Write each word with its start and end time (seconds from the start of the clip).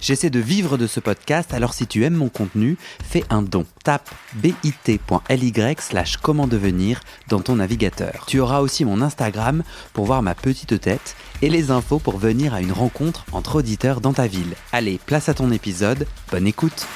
J'essaie 0.00 0.30
de 0.30 0.38
vivre 0.38 0.78
de 0.78 0.86
ce 0.86 1.00
podcast, 1.00 1.52
alors 1.52 1.74
si 1.74 1.88
tu 1.88 2.04
aimes 2.04 2.14
mon 2.14 2.28
contenu, 2.28 2.76
fais 3.02 3.24
un 3.30 3.42
don. 3.42 3.66
Tape 3.82 4.08
bit.ly 4.36 5.52
slash 5.80 6.18
comment 6.18 6.46
devenir 6.46 7.00
dans 7.28 7.40
ton 7.40 7.56
navigateur. 7.56 8.24
Tu 8.28 8.38
auras 8.38 8.60
aussi 8.60 8.84
mon 8.84 9.02
Instagram 9.02 9.64
pour 9.92 10.04
voir 10.04 10.22
ma 10.22 10.36
petite 10.36 10.80
tête 10.80 11.16
et 11.42 11.50
les 11.50 11.72
infos 11.72 11.98
pour 11.98 12.16
venir 12.16 12.54
à 12.54 12.60
une 12.60 12.70
rencontre 12.70 13.24
entre 13.32 13.56
auditeurs 13.56 14.00
dans 14.00 14.12
ta 14.12 14.28
ville. 14.28 14.54
Allez, 14.70 15.00
place 15.04 15.28
à 15.28 15.34
ton 15.34 15.50
épisode, 15.50 16.06
bonne 16.30 16.46
écoute 16.46 16.86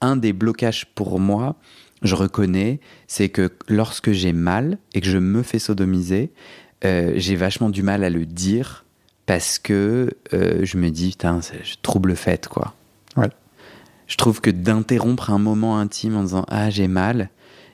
Un 0.00 0.16
des 0.16 0.32
blocages 0.32 0.86
pour 0.94 1.20
moi, 1.20 1.56
je 2.02 2.16
reconnais, 2.16 2.80
c'est 3.06 3.28
que 3.28 3.52
lorsque 3.68 4.10
j'ai 4.10 4.32
mal 4.32 4.78
et 4.94 5.00
que 5.00 5.08
je 5.08 5.18
me 5.18 5.42
fais 5.42 5.58
sodomiser, 5.58 6.32
euh, 6.84 7.12
j'ai 7.16 7.36
vachement 7.36 7.70
du 7.70 7.82
mal 7.82 8.04
à 8.04 8.10
le 8.10 8.24
dire 8.24 8.84
parce 9.28 9.58
que 9.58 10.08
euh, 10.32 10.64
je 10.64 10.78
me 10.78 10.90
dis, 10.90 11.10
putain, 11.10 11.42
c'est 11.42 11.60
trouble 11.82 12.16
fait, 12.16 12.48
quoi. 12.48 12.72
Ouais. 13.14 13.28
Je 14.06 14.16
trouve 14.16 14.40
que 14.40 14.48
d'interrompre 14.48 15.28
un 15.28 15.38
moment 15.38 15.78
intime 15.78 16.16
en 16.16 16.22
disant, 16.22 16.46
ah, 16.48 16.70
j'ai 16.70 16.88
mal, 16.88 17.28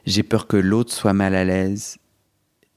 j'ai 0.04 0.24
peur 0.24 0.48
que 0.48 0.56
l'autre 0.56 0.92
soit 0.92 1.12
mal 1.12 1.32
à 1.36 1.44
l'aise. 1.44 1.98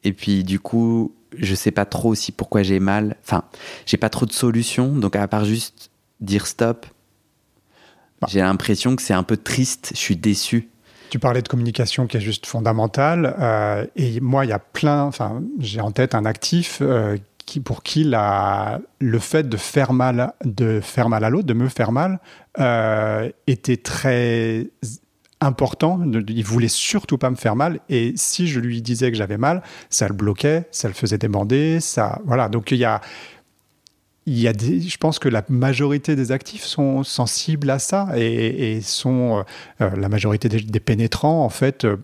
Et 0.04 0.14
puis, 0.14 0.44
du 0.44 0.60
coup, 0.60 1.16
je 1.36 1.56
sais 1.56 1.72
pas 1.72 1.86
trop 1.86 2.10
aussi 2.10 2.32
pourquoi 2.32 2.62
j'ai 2.62 2.80
mal. 2.80 3.16
Enfin, 3.24 3.46
j'ai 3.88 3.98
pas 3.98 4.10
trop 4.10 4.28
de 4.28 4.32
solutions. 4.32 4.90
Donc, 4.96 5.16
à 5.16 5.28
part 5.28 5.44
juste 5.44 5.90
dire 6.22 6.46
stop, 6.46 6.86
Bah. 8.22 8.28
j'ai 8.30 8.42
l'impression 8.42 8.96
que 8.96 9.02
c'est 9.02 9.16
un 9.16 9.24
peu 9.24 9.38
triste. 9.38 9.90
Je 9.96 10.00
suis 10.00 10.16
déçu. 10.18 10.70
Tu 11.10 11.18
parlais 11.18 11.42
de 11.42 11.48
communication 11.48 12.06
qui 12.06 12.18
est 12.18 12.22
juste 12.22 12.46
fondamentale. 12.46 13.36
euh, 13.40 13.88
et 13.96 14.20
moi, 14.20 14.46
il 14.46 14.50
y 14.50 14.54
a 14.54 14.60
plein. 14.60 15.02
Enfin, 15.02 15.42
j'ai 15.58 15.82
en 15.82 15.90
tête 15.90 16.14
un 16.14 16.26
actif 16.26 16.78
euh, 16.84 17.18
qui, 17.48 17.62
pour 17.62 17.82
qui 17.82 18.04
la, 18.04 18.80
le 19.00 19.18
fait 19.18 19.50
de 19.50 19.58
faire 19.58 19.94
mal, 19.94 20.34
de 20.44 20.82
faire 20.82 21.10
mal 21.10 21.24
à 21.24 21.32
l'autre, 21.32 21.48
de 21.48 21.54
me 21.54 21.70
faire 21.70 21.92
mal, 21.92 22.20
euh, 22.60 23.32
était 23.48 23.78
très 23.78 24.68
important. 25.40 26.02
Il 26.28 26.44
voulait 26.44 26.68
surtout 26.68 27.18
pas 27.18 27.32
me 27.32 27.38
faire 27.38 27.56
mal. 27.56 27.80
Et 27.90 28.14
si 28.18 28.48
je 28.48 28.60
lui 28.60 28.82
disais 28.82 29.10
que 29.12 29.18
j'avais 29.18 29.38
mal, 29.38 29.64
ça 29.90 30.08
le 30.10 30.14
bloquait, 30.14 30.68
ça 30.72 30.90
le 30.90 30.94
faisait 30.94 31.18
débander. 31.18 31.80
Ça, 31.80 32.22
voilà. 32.26 32.50
Donc 32.50 32.70
il 32.72 32.78
y 32.78 32.86
a. 32.86 33.02
Il 34.30 34.38
y 34.38 34.50
a 34.50 34.52
des, 34.52 34.82
je 34.82 34.98
pense 34.98 35.20
que 35.20 35.30
la 35.30 35.42
majorité 35.48 36.18
des 36.18 36.34
actifs 36.34 36.66
sont 36.66 37.06
sensibles 37.06 37.70
à 37.70 37.80
ça 37.80 38.10
et, 38.18 38.74
et 38.76 38.82
sont 38.82 39.46
euh, 39.80 39.90
la 39.96 40.10
majorité 40.10 40.50
des, 40.50 40.60
des 40.60 40.80
pénétrants 40.82 41.46
en 41.46 41.50
fait 41.50 41.86
euh, 41.86 41.96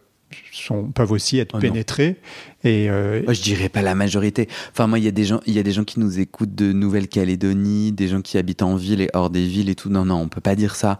sont, 0.53 0.91
peuvent 0.91 1.11
aussi 1.11 1.39
être 1.39 1.55
Oh 1.55 1.59
pénétrés 1.59 2.21
et 2.63 2.89
euh, 2.89 3.21
Moi, 3.23 3.33
je 3.33 3.41
dirais 3.41 3.69
pas 3.69 3.81
la 3.81 3.95
majorité. 3.95 4.47
Enfin, 4.71 4.87
moi, 4.87 4.99
il 4.99 5.05
y 5.05 5.07
a 5.07 5.11
des 5.11 5.25
gens, 5.25 5.41
il 5.45 5.53
y 5.53 5.59
a 5.59 5.63
des 5.63 5.71
gens 5.71 5.83
qui 5.83 5.99
nous 5.99 6.19
écoutent 6.19 6.55
de 6.55 6.71
Nouvelle-Calédonie, 6.71 7.91
des 7.91 8.07
gens 8.07 8.21
qui 8.21 8.37
habitent 8.37 8.61
en 8.63 8.75
ville 8.75 9.01
et 9.01 9.09
hors 9.13 9.29
des 9.29 9.45
villes 9.45 9.69
et 9.69 9.75
tout. 9.75 9.89
Non, 9.89 10.05
non, 10.05 10.15
on 10.15 10.27
peut 10.27 10.41
pas 10.41 10.55
dire 10.55 10.75
ça. 10.75 10.99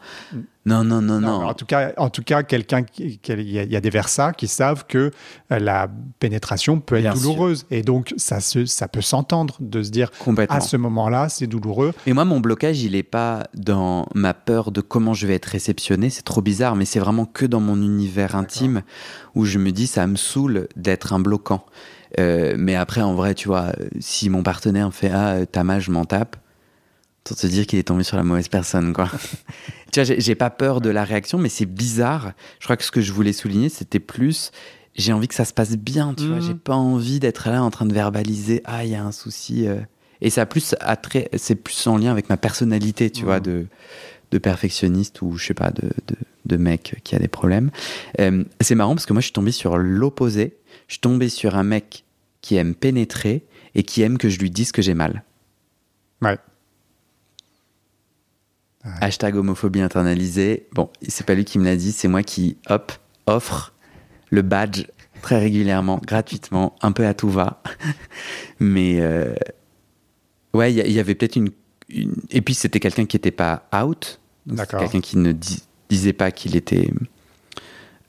Non, 0.66 0.86
non, 0.86 1.02
non, 1.02 1.20
non, 1.20 1.42
non. 1.42 1.48
en 1.50 1.54
tout 1.54 1.66
cas 1.66 1.92
en 1.98 2.10
tout 2.10 2.24
cas 2.24 2.42
quelqu'un 2.42 2.86
il 2.98 3.20
y, 3.52 3.76
a- 3.76 3.82
des 3.82 3.90
versats 3.90 4.32
qui 4.32 4.48
savent 4.48 4.86
que 4.88 5.12
euh, 5.52 5.60
la 5.60 5.90
pénétration 6.20 6.80
peut 6.80 6.96
être 6.96 7.02
Bien 7.02 7.16
sûr. 7.16 7.22
douloureuse 7.32 7.66
et 7.70 7.82
donc 7.82 8.14
ça 8.16 8.40
se 8.40 8.66
ça 8.66 8.88
peut 8.88 9.02
s'entendre 9.02 9.58
de 9.60 9.84
se 9.84 9.90
dire 9.90 10.10
à 10.48 10.62
ce 10.62 10.78
moment-là 10.78 11.28
c'est 11.28 11.48
douloureux 11.48 11.92
Mais 12.08 12.14
moi, 12.14 12.24
mon 12.24 12.40
blocage, 12.40 12.82
il 12.82 12.96
est 12.96 13.04
pas 13.04 13.44
dans 13.56 14.08
ma 14.16 14.34
peur 14.34 14.72
de 14.72 14.80
comment 14.80 15.14
je 15.14 15.28
vais 15.28 15.36
être 15.36 15.48
réceptionné. 15.48 16.10
C'est 16.10 16.22
trop 16.22 16.42
bizarre, 16.42 16.78
mais 16.78 16.86
c'est 16.86 17.00
vraiment 17.00 17.26
que 17.26 17.46
dans 17.46 17.60
mon 17.60 17.82
univers 17.82 18.38
intime 18.38 18.84
où 19.36 19.46
je 19.46 19.58
me 19.60 19.72
dis 19.72 19.88
ça 19.88 20.06
me 20.08 20.16
saoule 20.16 20.68
d'être 20.76 21.14
un 21.14 21.20
bloquant. 21.20 21.66
Euh, 22.20 22.56
mais 22.58 22.76
après, 22.76 23.02
en 23.02 23.16
vrai, 23.16 23.34
tu 23.34 23.48
vois, 23.48 23.72
si 24.00 24.30
mon 24.30 24.44
partenaire 24.44 24.94
fait 24.94 25.10
ah 25.12 25.64
mal, 25.64 25.82
je 25.82 25.92
m'en 25.92 26.06
tape. 26.06 26.36
Pour 27.24 27.38
te 27.38 27.48
dire 27.48 27.66
qu'il 27.66 27.80
est 27.80 27.84
tombé 27.84 28.04
sur 28.04 28.18
la 28.18 28.24
mauvaise 28.24 28.50
personne, 28.50 28.92
quoi. 28.94 29.10
tu 29.94 30.02
vois, 30.04 30.16
j'ai- 30.20 30.36
pas 30.36 30.50
peur 30.50 30.82
de 30.82 30.90
la 30.90 31.06
réaction, 31.06 31.38
mais 31.38 31.48
c'est 31.50 31.66
bizarre. 31.66 32.34
Je 32.60 32.66
crois 32.66 32.76
que 32.78 32.84
ce 32.84 32.92
que 32.92 33.00
je 33.02 33.14
voulais 33.14 33.32
souligner, 33.34 33.70
c'était 33.70 34.00
plus. 34.02 34.52
J'ai 34.96 35.14
envie 35.14 35.28
que 35.30 35.34
ça 35.34 35.46
se 35.46 35.54
passe 35.54 35.76
bien, 35.78 36.14
tu 36.14 36.28
vois. 36.28 36.36
Mhm. 36.38 36.42
J'ai 36.42 36.54
pas 36.54 36.76
envie 36.76 37.20
d'être 37.20 37.50
là 37.50 37.64
en 37.64 37.72
train 37.72 37.86
de 37.86 37.94
verbaliser. 37.94 38.62
Ah, 38.66 38.84
il 38.84 38.92
y 38.92 38.96
a 38.96 39.04
un 39.04 39.12
souci. 39.14 39.66
euh. 39.68 39.78
Et 40.22 40.30
ça 40.30 40.42
a 40.42 40.46
plus 40.46 40.76
c'est 41.38 41.56
plus 41.56 41.88
en 41.88 41.98
lien 41.98 42.12
avec 42.12 42.30
ma 42.30 42.38
personnalité, 42.38 43.10
tu 43.10 43.22
Mhm. 43.22 43.26
vois, 43.26 43.40
de, 43.40 43.66
de 44.32 44.38
perfectionniste 44.38 45.22
ou 45.22 45.36
je 45.38 45.46
sais 45.48 45.54
pas, 45.54 45.72
de, 45.72 45.90
de, 46.08 46.16
de 46.46 46.58
mec 46.58 47.00
qui 47.04 47.16
a 47.16 47.20
des 47.20 47.28
problèmes. 47.28 47.72
Euh, 48.20 48.44
c'est 48.62 48.76
marrant 48.76 48.96
parce 48.96 49.06
que 49.06 49.14
moi, 49.14 49.20
je 49.22 49.26
suis 49.26 49.34
tombé 49.34 49.52
sur 49.52 49.78
l'opposé. 49.78 50.58
Je 50.88 50.94
suis 50.96 51.02
tombé 51.02 51.30
sur 51.30 51.56
un 51.56 51.64
mec 51.64 52.04
qui 52.42 52.56
aime 52.58 52.76
pénétrer 52.76 53.46
et 53.76 53.84
qui 53.84 54.02
aime 54.02 54.18
que 54.18 54.30
je 54.30 54.40
lui 54.40 54.52
dise 54.52 54.72
que 54.72 54.82
j'ai 54.82 54.94
mal. 54.94 55.24
ouais 58.86 58.98
Hashtag 59.02 59.36
homophobie 59.38 59.80
internalisée. 59.82 60.68
Bon, 60.74 60.90
c'est 61.08 61.26
pas 61.26 61.36
lui 61.36 61.46
qui 61.46 61.58
me 61.58 61.64
l'a 61.64 61.78
dit, 61.78 61.94
c'est 61.94 62.10
moi 62.10 62.22
qui, 62.22 62.58
hop, 62.70 62.92
offre 63.28 63.74
le 64.30 64.42
badge 64.42 64.86
très 65.22 65.40
régulièrement, 65.40 66.02
gratuitement, 66.06 66.76
un 66.82 66.92
peu 66.92 67.06
à 67.08 67.14
tout 67.14 67.30
va. 67.30 67.64
Mais 68.60 69.00
euh, 69.00 69.34
ouais, 70.54 70.74
il 70.74 70.92
y, 70.92 71.00
avait 71.00 71.16
peut-être 71.16 71.38
une, 71.38 71.50
une- 71.88 72.16
Et 72.30 72.42
puis 72.42 72.54
c'était 72.56 72.82
quelqu'un 72.82 73.06
qui 73.06 73.16
n'était 73.16 73.32
pas 73.32 73.70
out. 73.74 74.20
Quelqu'un 74.82 75.00
qui 75.00 75.18
ne 75.18 75.32
dis- 75.32 75.64
disait 75.94 76.14
pas 76.14 76.32
qu'il 76.32 76.56
était. 76.56 76.90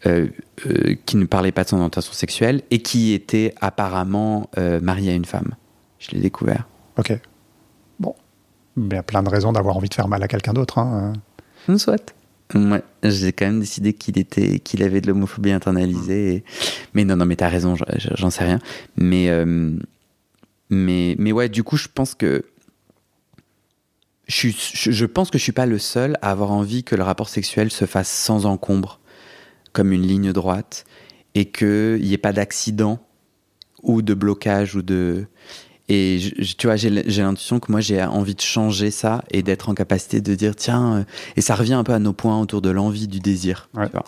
euh, 0.06 0.26
euh, 0.66 0.94
qui 1.06 1.16
ne 1.16 1.24
parlait 1.24 1.52
pas 1.52 1.64
de 1.64 1.68
son 1.70 1.76
orientation 1.76 2.12
sexuelle 2.12 2.60
et 2.70 2.80
qui 2.82 3.12
était 3.14 3.54
apparemment 3.60 4.50
euh, 4.58 4.78
marié 4.80 5.10
à 5.12 5.14
une 5.14 5.24
femme. 5.24 5.54
Je 5.98 6.10
l'ai 6.12 6.20
découvert. 6.20 6.66
ok 6.98 7.18
bon 8.00 8.14
il 8.76 8.92
y 8.92 8.96
a 8.96 9.02
plein 9.02 9.22
de 9.22 9.28
raisons 9.30 9.52
d'avoir 9.52 9.76
envie 9.76 9.88
de 9.88 9.94
faire 9.94 10.08
mal 10.08 10.22
à 10.22 10.28
quelqu'un 10.28 10.52
d'autre 10.52 10.78
hein. 10.78 11.12
On 11.68 11.78
souhaite. 11.78 12.14
Ouais, 12.54 12.82
j'ai 13.02 13.32
quand 13.32 13.46
même 13.46 13.60
décidé 13.60 13.94
qu'il 13.94 14.18
était, 14.18 14.58
qu'il 14.58 14.82
avait 14.82 15.00
de 15.00 15.06
l'homophobie 15.06 15.50
internalisée. 15.52 16.34
et- 16.34 16.44
Mais 16.92 17.04
non, 17.06 17.16
non, 17.16 17.24
mais 17.24 17.36
t'as 17.36 17.48
raison, 17.48 17.74
j'en- 17.74 17.86
j'en 17.96 18.28
sais 18.28 18.44
rien. 18.44 18.58
Mais, 18.96 19.30
euh, 19.30 19.72
mais, 20.68 21.16
mais 21.18 21.32
ouais, 21.32 21.48
du 21.48 21.62
coup, 21.62 21.78
je 21.78 21.88
pense 21.92 22.14
que 22.14 22.44
je, 24.26 24.34
suis, 24.34 24.56
je, 24.74 24.90
je 24.90 25.06
pense 25.06 25.30
que 25.30 25.38
je 25.38 25.42
suis 25.42 25.52
pas 25.52 25.66
le 25.66 25.78
seul 25.78 26.16
à 26.22 26.30
avoir 26.30 26.50
envie 26.52 26.84
que 26.84 26.94
le 26.96 27.02
rapport 27.02 27.28
sexuel 27.28 27.70
se 27.70 27.84
fasse 27.84 28.08
sans 28.10 28.46
encombre, 28.46 29.00
comme 29.72 29.92
une 29.92 30.02
ligne 30.06 30.32
droite, 30.32 30.84
et 31.34 31.46
qu'il 31.50 32.00
n'y 32.00 32.12
ait 32.12 32.18
pas 32.18 32.32
d'accident 32.32 32.98
ou 33.82 34.02
de 34.02 34.14
blocage 34.14 34.74
ou 34.76 34.82
de. 34.82 35.26
Et 35.90 36.18
je- 36.18 36.54
tu 36.54 36.66
vois, 36.66 36.76
j'ai 36.76 36.88
l'intuition 36.90 37.60
que 37.60 37.70
moi 37.70 37.80
j'ai 37.82 38.02
envie 38.02 38.34
de 38.34 38.40
changer 38.40 38.90
ça 38.90 39.22
et 39.30 39.42
d'être 39.42 39.68
en 39.68 39.74
capacité 39.74 40.22
de 40.22 40.34
dire 40.34 40.56
tiens, 40.56 40.94
euh, 41.00 41.04
et 41.36 41.42
ça 41.42 41.54
revient 41.54 41.74
un 41.74 41.84
peu 41.84 41.92
à 41.92 41.98
nos 41.98 42.14
points 42.14 42.40
autour 42.40 42.62
de 42.62 42.70
l'envie, 42.70 43.06
du 43.08 43.20
désir. 43.20 43.68
Ouais. 43.74 43.86
tu 43.86 43.92
vois. 43.92 44.04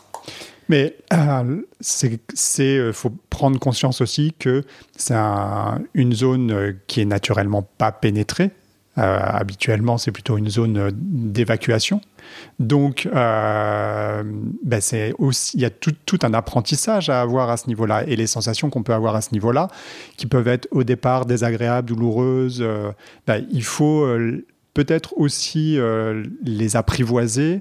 Mais 0.69 0.97
euh, 1.12 1.60
c'est, 1.81 2.19
c'est, 2.34 2.78
euh, 2.78 2.93
faut 2.93 3.12
prendre 3.31 3.59
conscience 3.60 4.00
aussi 4.00 4.33
que 4.38 4.65
c'est 4.97 5.15
un- 5.15 5.81
une 5.94 6.12
zone 6.15 6.50
euh, 6.50 6.72
qui 6.87 7.03
est 7.03 7.04
naturellement 7.04 7.62
pas 7.62 7.93
pénétrée. 7.93 8.50
Euh, 8.99 9.19
habituellement, 9.21 9.99
c'est 9.99 10.11
plutôt 10.11 10.39
une 10.39 10.49
zone 10.49 10.79
euh, 10.79 10.91
d'évacuation. 10.95 12.01
Donc, 12.59 13.07
euh, 13.15 14.23
ben 14.65 14.81
c'est 14.81 15.12
aussi, 15.19 15.59
il 15.59 15.61
y 15.61 15.65
a 15.67 15.71
tout, 15.71 16.19
un 16.23 16.33
apprentissage 16.33 17.11
à 17.11 17.21
avoir 17.21 17.51
à 17.51 17.59
ce 17.59 17.69
niveau-là 17.69 18.05
et 18.07 18.17
les 18.17 18.27
sensations 18.27 18.71
qu'on 18.71 18.83
peut 18.83 18.95
avoir 18.95 19.15
à 19.15 19.21
ce 19.21 19.33
niveau-là, 19.33 19.69
qui 20.17 20.27
peuvent 20.27 20.49
être 20.49 20.67
au 20.71 20.83
départ 20.83 21.27
désagréables, 21.27 21.89
douloureuses. 21.89 22.67
ben, 23.27 23.47
il 23.53 23.63
faut 23.63 24.09
peut-être 24.72 25.16
aussi 25.19 25.78
les 26.43 26.77
apprivoiser 26.77 27.60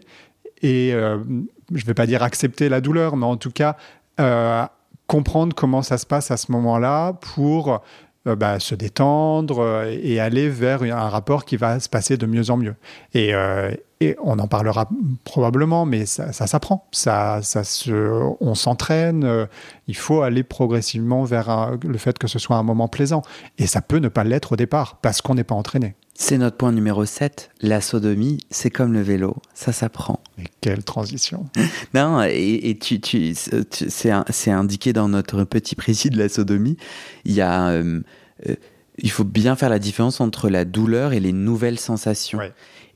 et 0.64 0.92
je 0.92 1.82
ne 1.82 1.86
vais 1.86 1.94
pas 1.94 2.08
dire 2.08 2.24
accepter 2.24 2.70
la 2.70 2.82
douleur, 2.82 3.18
mais 3.18 3.26
en 3.26 3.38
tout 3.38 3.52
cas 3.52 3.76
comprendre 5.08 5.54
comment 5.54 5.82
ça 5.82 5.98
se 5.98 6.06
passe 6.06 6.32
à 6.32 6.38
ce 6.38 6.52
moment-là 6.52 7.14
pour 7.14 7.82
euh, 8.28 8.36
bah, 8.36 8.60
se 8.60 8.76
détendre 8.76 9.60
euh, 9.60 9.98
et 10.02 10.20
aller 10.20 10.50
vers 10.50 10.84
un 10.84 11.10
rapport 11.10 11.46
qui 11.46 11.58
va 11.58 11.80
se 11.80 11.90
passer 11.90 12.18
de 12.18 12.26
mieux 12.26 12.50
en 12.50 12.58
mieux. 12.58 12.76
Et, 13.14 13.34
euh, 13.34 13.72
et 14.02 14.16
on 14.22 14.40
en 14.40 14.48
parlera 14.48 14.90
probablement, 15.24 15.86
mais 15.86 16.06
ça, 16.06 16.32
ça 16.34 16.48
s'apprend. 16.48 16.88
Ça, 16.92 17.40
ça 17.42 17.64
se, 17.64 17.92
on 18.42 18.56
s'entraîne. 18.56 19.24
euh, 19.24 19.46
il 19.88 19.96
faut 19.96 20.22
aller 20.22 20.44
progressivement 20.44 21.24
vers 21.24 21.50
un- 21.50 21.78
le 21.84 21.98
fait 21.98 22.18
que 22.18 22.28
ce 22.28 22.40
soit 22.40 22.58
un 22.58 22.64
moment 22.64 22.88
plaisant. 22.88 23.22
Et 23.58 23.68
ça 23.68 23.82
peut 23.82 23.98
ne 24.00 24.08
pas 24.10 24.24
l'être 24.24 24.54
au 24.54 24.56
départ 24.56 24.98
parce 25.02 25.22
qu'on 25.22 25.36
n'est 25.36 25.44
pas 25.44 25.56
entraîné. 25.56 25.96
C'est 26.18 26.38
notre 26.38 26.56
point 26.56 26.72
numéro 26.72 27.04
7. 27.04 27.50
La 27.62 27.82
sodomie, 27.82 28.38
c'est 28.50 28.70
comme 28.70 28.94
le 28.94 29.02
vélo, 29.02 29.36
ça 29.54 29.74
s'apprend. 29.74 30.22
Mais 30.38 30.46
quelle 30.62 30.84
transition 30.84 31.50
Non, 31.94 32.24
et, 32.24 32.70
et 32.70 32.78
tu, 32.80 33.02
tu, 33.02 33.34
tu- 33.70 33.90
c'est 33.90 34.52
indiqué 34.52 34.94
dans 34.94 35.10
notre 35.10 35.44
petit 35.44 35.76
précis 35.76 36.10
de 36.10 36.18
la 36.18 36.30
sodomie. 36.30 36.78
Il 37.26 37.34
y 37.34 37.42
a 37.42 37.68
euh, 37.70 38.00
euh, 38.48 38.56
il 38.98 39.12
faut 39.12 39.26
bien 39.26 39.58
faire 39.58 39.68
la 39.70 39.78
différence 39.80 40.22
entre 40.22 40.50
la 40.50 40.64
douleur 40.64 41.12
et 41.12 41.20
les 41.20 41.34
nouvelles 41.34 41.80
sensations. 41.80 42.38
Ouais. 42.40 42.54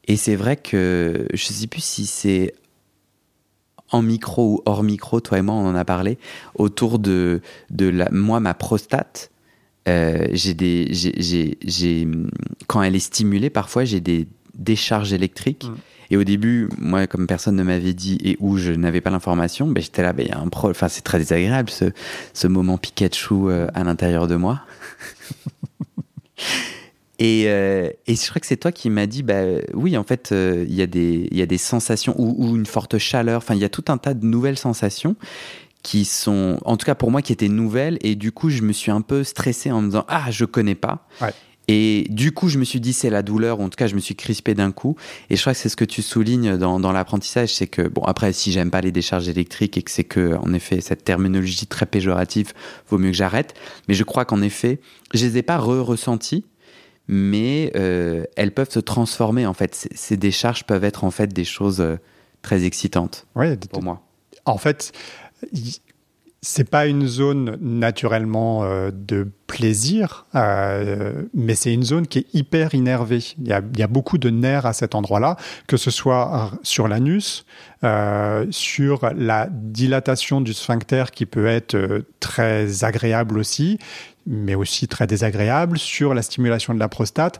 Et 0.07 0.15
c'est 0.15 0.37
vrai 0.37 0.55
que 0.55 1.27
je 1.33 1.43
sais 1.45 1.67
plus 1.67 1.83
si 1.83 2.05
c'est 2.05 2.55
en 3.91 4.01
micro 4.01 4.53
ou 4.53 4.61
hors 4.65 4.81
micro, 4.83 5.19
toi 5.19 5.39
et 5.39 5.41
moi, 5.41 5.55
on 5.55 5.67
en 5.67 5.75
a 5.75 5.83
parlé, 5.83 6.19
autour 6.55 6.99
de, 6.99 7.41
de 7.69 7.87
la, 7.87 8.07
moi, 8.11 8.39
ma 8.39 8.53
prostate. 8.53 9.29
Euh, 9.87 10.27
j'ai 10.31 10.53
des, 10.53 10.87
j'ai, 10.91 11.13
j'ai, 11.17 11.57
j'ai- 11.65 12.07
quand 12.67 12.81
elle 12.83 12.95
est 12.95 12.99
stimulée, 12.99 13.49
parfois 13.49 13.85
j'ai 13.85 13.99
des 13.99 14.27
décharges 14.55 15.13
électriques. 15.13 15.65
Mm. 15.65 15.75
Et 16.11 16.17
au 16.17 16.23
début, 16.23 16.69
moi, 16.79 17.05
comme 17.05 17.27
personne 17.27 17.55
ne 17.55 17.61
m'avait 17.61 17.93
dit 17.93 18.17
et 18.23 18.35
où 18.39 18.57
je 18.57 18.71
n'avais 18.71 18.99
pas 18.99 19.11
l'information, 19.11 19.67
ben, 19.67 19.79
j'étais 19.81 20.01
là, 20.01 20.11
ben, 20.11 20.25
il 20.25 20.29
y 20.29 20.31
a 20.31 20.39
un 20.39 20.47
pro. 20.47 20.69
Enfin, 20.71 20.87
c'est 20.87 21.03
très 21.03 21.19
désagréable 21.19 21.69
ce, 21.69 21.85
ce 22.33 22.47
moment 22.47 22.79
Pikachu 22.79 23.35
euh, 23.49 23.67
à 23.75 23.83
l'intérieur 23.83 24.27
de 24.27 24.35
moi. 24.35 24.61
Et, 27.21 27.43
euh, 27.47 27.89
et 28.07 28.15
je 28.15 28.29
crois 28.29 28.39
que 28.39 28.47
c'est 28.47 28.55
toi 28.55 28.71
qui 28.71 28.89
m'as 28.89 29.05
dit, 29.05 29.23
bah 29.23 29.41
oui, 29.73 29.97
en 29.97 30.05
fait, 30.05 30.29
euh, 30.31 30.63
il 30.69 30.73
y, 30.73 30.81
a 30.81 30.87
des- 30.87 31.27
il 31.31 31.37
y 31.37 31.41
a 31.41 31.45
des 31.45 31.57
sensations 31.57 32.15
ou, 32.17 32.33
ou 32.37 32.55
une 32.55 32.65
forte 32.65 32.97
chaleur. 32.97 33.39
Enfin, 33.39 33.55
il 33.55 33.59
y 33.59 33.65
a 33.65 33.69
tout 33.69 33.83
un 33.89 33.97
tas 33.97 34.13
de 34.13 34.25
nouvelles 34.25 34.57
sensations 34.57 35.17
qui 35.83 36.05
sont, 36.05 36.59
en 36.65 36.77
tout 36.77 36.85
cas 36.85 36.95
pour 36.95 37.11
moi, 37.11 37.21
qui 37.21 37.31
étaient 37.33 37.47
nouvelles. 37.47 37.97
Et 38.01 38.15
du 38.15 38.31
coup, 38.31 38.49
je 38.49 38.61
me 38.61 38.73
suis 38.73 38.91
un 38.91 39.01
peu 39.01 39.23
stressé 39.23 39.71
en 39.71 39.81
me 39.81 39.87
disant, 39.87 40.05
ah, 40.07 40.29
je 40.31 40.45
connais 40.45 40.75
pas. 40.75 41.07
Ouais. 41.21 41.33
Et 41.71 42.07
du 42.09 42.31
coup, 42.31 42.49
je 42.49 42.57
me 42.57 42.63
suis 42.65 42.79
dit, 42.79 42.93
c'est 42.93 43.11
la 43.11 43.21
douleur. 43.21 43.59
ou 43.59 43.63
En 43.63 43.69
tout 43.69 43.75
cas, 43.77 43.85
je 43.85 43.93
me 43.93 43.99
suis 43.99 44.15
crispé 44.15 44.55
d'un 44.55 44.71
coup. 44.71 44.95
Et 45.29 45.35
je 45.35 45.41
crois 45.41 45.53
que 45.53 45.59
c'est 45.59 45.69
ce 45.69 45.75
que 45.75 45.85
tu 45.85 46.01
soulignes 46.01 46.57
dans, 46.57 46.79
dans 46.79 46.91
l'apprentissage. 46.91 47.53
C'est 47.53 47.67
que, 47.67 47.83
bon, 47.87 48.01
après, 48.05 48.33
si 48.33 48.51
j'aime 48.51 48.71
pas 48.71 48.81
les 48.81 48.91
décharges 48.91 49.29
électriques 49.29 49.77
et 49.77 49.83
que 49.83 49.91
c'est 49.91 50.03
que, 50.03 50.35
en 50.37 50.51
effet, 50.53 50.81
cette 50.81 51.03
terminologie 51.03 51.67
très 51.67 51.85
péjorative, 51.85 52.53
vaut 52.89 52.97
mieux 52.97 53.11
que 53.11 53.17
j'arrête. 53.17 53.53
Mais 53.87 53.93
je 53.93 54.03
crois 54.03 54.25
qu'en 54.25 54.41
effet, 54.41 54.81
je 55.13 55.23
les 55.25 55.37
ai 55.37 55.43
pas 55.43 55.57
re-ressentis 55.57 56.45
mais 57.11 57.71
euh, 57.75 58.23
elles 58.35 58.53
peuvent 58.53 58.69
se 58.69 58.79
transformer 58.79 59.47
en 59.47 59.55
fait. 59.55 59.73
Ces, 59.73 59.89
ces 59.95 60.15
décharges 60.15 60.63
peuvent 60.65 60.83
être 60.83 61.03
en 61.03 61.09
fait 61.09 61.33
des 61.33 61.43
choses 61.43 61.81
euh, 61.81 61.97
très 62.43 62.65
excitantes 62.65 63.25
Ouais, 63.35 63.57
pour 63.71 63.81
moi. 63.81 64.03
en 64.45 64.59
fait, 64.59 64.91
c'est 66.41 66.69
pas 66.69 66.87
une 66.87 67.05
zone 67.05 67.57
naturellement 67.59 68.63
euh, 68.63 68.91
de 68.93 69.27
plaisir, 69.47 70.25
euh, 70.35 71.23
mais 71.33 71.55
c'est 71.55 71.73
une 71.73 71.83
zone 71.83 72.07
qui 72.07 72.19
est 72.19 72.33
hyper 72.33 72.73
innervée. 72.73 73.23
Il 73.39 73.47
y 73.47 73.53
a, 73.53 73.87
beaucoup 73.87 74.17
de 74.17 74.29
nerfs 74.29 74.65
à 74.65 74.73
cet 74.73 74.95
endroit-là, 74.95 75.35
que 75.67 75.75
ce 75.75 75.91
soit 75.91 76.51
sur 76.63 76.87
l'anus, 76.87 77.45
euh, 77.83 78.45
sur 78.51 79.11
la 79.15 79.47
dilatation 79.51 80.39
du 80.39 80.53
sphincter 80.53 81.05
qui 81.13 81.25
peut 81.25 81.47
être 81.47 82.03
très 82.19 82.83
agréable 82.83 83.37
aussi, 83.37 83.79
mais 84.25 84.55
aussi 84.55 84.87
très 84.87 85.07
désagréable, 85.07 85.77
sur 85.77 86.13
la 86.13 86.21
stimulation 86.21 86.73
de 86.73 86.79
la 86.79 86.87
prostate. 86.87 87.39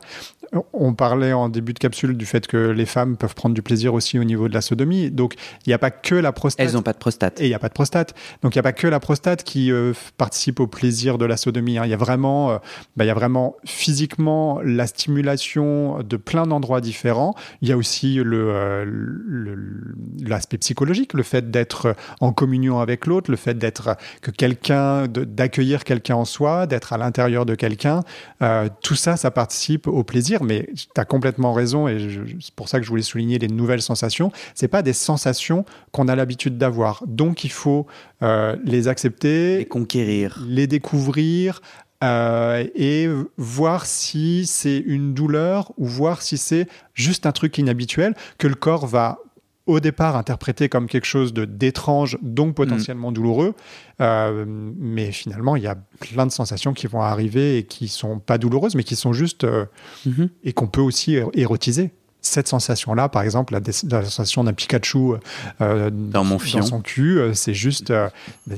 On 0.72 0.94
parlait 0.94 1.32
en 1.32 1.48
début 1.48 1.72
de 1.74 1.78
capsule 1.78 2.16
du 2.16 2.26
fait 2.26 2.46
que 2.48 2.56
les 2.56 2.86
femmes 2.86 3.16
peuvent 3.16 3.36
prendre 3.36 3.54
du 3.54 3.62
plaisir 3.62 3.94
aussi 3.94 4.18
au 4.18 4.24
niveau 4.24 4.48
de 4.48 4.54
la 4.54 4.60
sodomie. 4.60 5.10
Donc, 5.12 5.34
il 5.64 5.68
n'y 5.70 5.74
a 5.74 5.78
pas 5.78 5.90
que 5.92 6.16
la 6.16 6.32
prostate. 6.32 6.66
Elles 6.66 6.74
n'ont 6.74 6.82
pas 6.82 6.92
de 6.92 6.98
prostate. 6.98 7.40
Et 7.40 7.44
il 7.44 7.48
n'y 7.48 7.54
a 7.54 7.58
pas 7.60 7.68
de 7.68 7.72
prostate. 7.74 8.14
Donc 8.42 8.54
il 8.54 8.58
n'y 8.58 8.60
a 8.60 8.64
pas 8.64 8.72
que 8.72 8.88
la 8.88 8.98
prostate 8.98 9.44
qui 9.44 9.70
euh, 9.70 9.92
participe 10.16 10.58
au 10.58 10.66
plaisir 10.66 11.18
de 11.18 11.24
la 11.24 11.36
sodomie. 11.36 11.78
hein. 11.78 11.82
Il 11.84 11.90
y 11.90 11.94
a 11.94 11.96
vraiment, 11.96 12.50
euh, 12.50 12.58
bah, 12.96 13.04
il 13.04 13.06
y 13.08 13.10
a 13.10 13.14
vraiment 13.14 13.54
physiquement 13.64 14.60
la 14.64 14.86
stimulation 14.88 16.02
de 16.02 16.16
plein 16.16 16.46
d'endroits 16.46 16.80
différents. 16.80 17.34
Il 17.62 17.68
y 17.68 17.72
a 17.72 17.76
aussi 17.76 18.14
le, 18.16 18.50
euh, 18.50 18.84
le- 18.86 19.94
l'aspect 20.22 20.58
psychologique, 20.58 21.14
le 21.14 21.22
fait 21.22 21.50
d'être 21.50 21.94
en 22.20 22.32
communion 22.32 22.80
avec 22.80 23.06
l'autre, 23.06 23.30
le 23.30 23.36
fait 23.36 23.54
d'être 23.56 23.96
que 24.22 24.30
quelqu'un, 24.30 25.06
d'accueillir 25.06 25.84
quelqu'un 25.84 26.16
en 26.16 26.24
soi, 26.24 26.66
d'être 26.66 26.92
à 26.92 26.98
l'intérieur 26.98 27.46
de 27.46 27.54
quelqu'un. 27.54 28.00
Euh, 28.42 28.68
tout 28.82 28.94
ça, 28.96 29.16
ça 29.16 29.30
participe 29.30 29.86
au 29.86 30.02
plaisir. 30.04 30.39
Mais 30.40 30.68
tu 30.74 31.00
as 31.00 31.04
complètement 31.04 31.52
raison 31.52 31.88
et 31.88 31.98
c'est 32.40 32.54
pour 32.54 32.68
ça 32.68 32.78
que 32.78 32.84
je 32.84 32.90
voulais 32.90 33.02
souligner 33.02 33.38
les 33.38 33.48
nouvelles 33.48 33.82
sensations. 33.82 34.32
C'est 34.54 34.68
pas 34.68 34.82
des 34.82 34.92
sensations 34.92 35.64
qu'on 35.92 36.08
a 36.08 36.16
l'habitude 36.16 36.58
d'avoir. 36.58 37.04
Donc 37.06 37.44
il 37.44 37.52
faut 37.52 37.86
euh, 38.22 38.56
les 38.64 38.88
accepter, 38.88 39.60
Et 39.60 39.64
conquérir. 39.66 40.42
les 40.46 40.66
découvrir 40.66 41.60
euh, 42.02 42.66
et 42.74 43.08
voir 43.36 43.84
si 43.84 44.46
c'est 44.46 44.78
une 44.78 45.12
douleur 45.12 45.72
ou 45.76 45.86
voir 45.86 46.22
si 46.22 46.38
c'est 46.38 46.66
juste 46.94 47.26
un 47.26 47.32
truc 47.32 47.58
inhabituel 47.58 48.14
que 48.38 48.46
le 48.46 48.54
corps 48.54 48.86
va 48.86 49.18
au 49.66 49.80
départ 49.80 50.16
interpréter 50.16 50.68
comme 50.68 50.86
quelque 50.86 51.06
chose 51.06 51.32
de 51.32 51.44
d'étrange, 51.44 52.18
donc 52.22 52.54
potentiellement 52.54 53.12
douloureux. 53.12 53.54
Euh, 54.00 54.44
mais 54.46 55.12
finalement, 55.12 55.56
il 55.56 55.62
y 55.62 55.66
a 55.66 55.76
plein 56.00 56.26
de 56.26 56.32
sensations 56.32 56.72
qui 56.72 56.86
vont 56.86 57.02
arriver 57.02 57.58
et 57.58 57.64
qui 57.64 57.88
sont 57.88 58.18
pas 58.18 58.38
douloureuses, 58.38 58.74
mais 58.74 58.84
qui 58.84 58.96
sont 58.96 59.12
juste 59.12 59.44
euh, 59.44 59.66
Mhm. 60.06 60.30
et 60.44 60.52
qu'on 60.52 60.66
peut 60.66 60.80
aussi 60.80 61.18
érotiser. 61.34 61.92
Cette 62.22 62.48
sensation-là, 62.48 63.08
par 63.08 63.22
exemple, 63.22 63.54
la, 63.54 64.02
sensation 64.04 64.44
d'un 64.44 64.52
Pikachu 64.52 65.14
euh, 65.62 65.88
Dans 65.90 66.22
mon 66.22 66.36
dans 66.36 66.62
son 66.62 66.80
cul, 66.82 67.18
c'est 67.32 67.54
juste, 67.54 67.94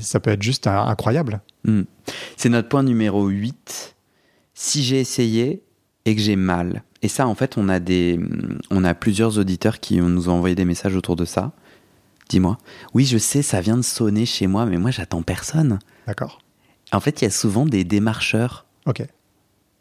ça 0.01 0.19
peut 0.19 0.31
être 0.31 0.43
juste 0.43 0.67
incroyable. 0.67 1.39
Mm. 1.63 1.83
C'est 2.35 2.49
notre 2.49 2.67
point 2.67 2.83
numéro 2.83 3.25
8. 3.27 3.95
Si 4.53 4.83
j'ai 4.83 4.99
essayé 4.99 5.63
et 6.05 6.15
que 6.15 6.21
j'ai 6.21 6.35
mal. 6.35 6.83
Et 7.01 7.07
ça, 7.07 7.27
en 7.27 7.35
fait, 7.35 7.57
on 7.57 7.69
a, 7.69 7.79
des, 7.79 8.19
on 8.69 8.83
a 8.83 8.93
plusieurs 8.93 9.37
auditeurs 9.37 9.79
qui 9.79 9.97
nous 9.97 10.29
ont 10.29 10.33
envoyé 10.33 10.55
des 10.55 10.65
messages 10.65 10.95
autour 10.95 11.15
de 11.15 11.25
ça. 11.25 11.51
Dis-moi. 12.29 12.57
Oui, 12.93 13.05
je 13.05 13.17
sais, 13.17 13.41
ça 13.41 13.61
vient 13.61 13.77
de 13.77 13.81
sonner 13.81 14.25
chez 14.25 14.47
moi, 14.47 14.65
mais 14.65 14.77
moi, 14.77 14.91
j'attends 14.91 15.21
personne. 15.21 15.79
D'accord. 16.07 16.39
En 16.91 16.99
fait, 16.99 17.21
il 17.21 17.25
y 17.25 17.27
a 17.27 17.31
souvent 17.31 17.65
des 17.65 17.83
démarcheurs 17.83 18.65
Ok. 18.85 19.03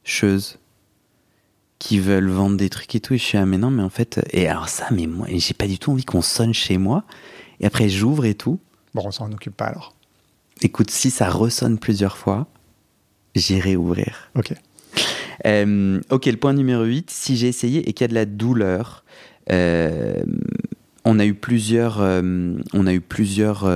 cheuses 0.05 0.59
qui 1.79 1.99
veulent 1.99 2.31
vendre 2.31 2.57
des 2.57 2.71
trucs 2.71 2.95
et 2.95 3.01
tout. 3.01 3.15
Et 3.15 3.19
je 3.19 3.25
suis 3.25 3.39
ah 3.39 3.47
mais 3.47 3.59
non, 3.59 3.71
mais 3.71 3.83
en 3.83 3.91
fait, 3.91 4.21
et 4.33 4.49
alors 4.49 4.69
ça, 4.69 4.87
mais 4.93 5.07
moi, 5.07 5.27
j'ai 5.31 5.55
pas 5.55 5.67
du 5.67 5.79
tout 5.79 5.91
envie 5.93 6.05
qu'on 6.05 6.23
sonne 6.23 6.55
chez 6.55 6.79
moi. 6.79 7.05
Et 7.61 7.67
après, 7.67 7.89
j'ouvre 7.89 8.25
et 8.25 8.35
tout. 8.35 8.59
Bon, 8.95 9.03
on 9.05 9.11
s'en 9.11 9.31
occupe 9.33 9.57
pas 9.57 9.67
alors. 9.67 9.95
Écoute, 10.61 10.91
si 10.91 11.11
ça 11.11 11.29
ressonne 11.29 11.79
plusieurs 11.79 12.17
fois, 12.17 12.47
j'irai 13.35 13.77
ouvrir. 13.77 14.31
Ok. 14.37 14.55
Euh, 15.47 16.01
ok, 16.11 16.27
le 16.27 16.37
point 16.37 16.53
numéro 16.53 16.85
8, 16.85 17.11
si 17.11 17.37
j'ai 17.37 17.49
essayé 17.49 17.89
et 17.89 17.93
qu'il 17.93 18.05
y 18.05 18.07
a 18.07 18.09
de 18.09 18.15
la 18.15 18.27
douleur, 18.27 19.05
euh, 19.51 20.23
on 21.05 21.19
a 21.19 21.27
eu 21.27 21.35
plusieurs, 21.35 22.01
euh, 22.01 22.55
on 22.73 22.87
a 22.87 22.95
eu 22.95 23.01
plusieurs 23.01 23.69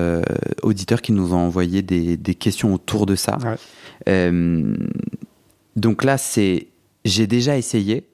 auditeurs 0.63 1.03
qui 1.03 1.13
nous 1.13 1.35
ont 1.35 1.39
envoyé 1.39 1.83
des, 1.83 2.17
des 2.17 2.35
questions 2.35 2.75
autour 2.75 3.07
de 3.07 3.17
ça. 3.17 3.39
Ouais. 3.39 4.33
Donc 5.77 6.05
là, 6.05 6.17
c'est 6.17 6.69
j'ai 7.05 7.27
déjà 7.27 7.57
essayé 7.57 8.09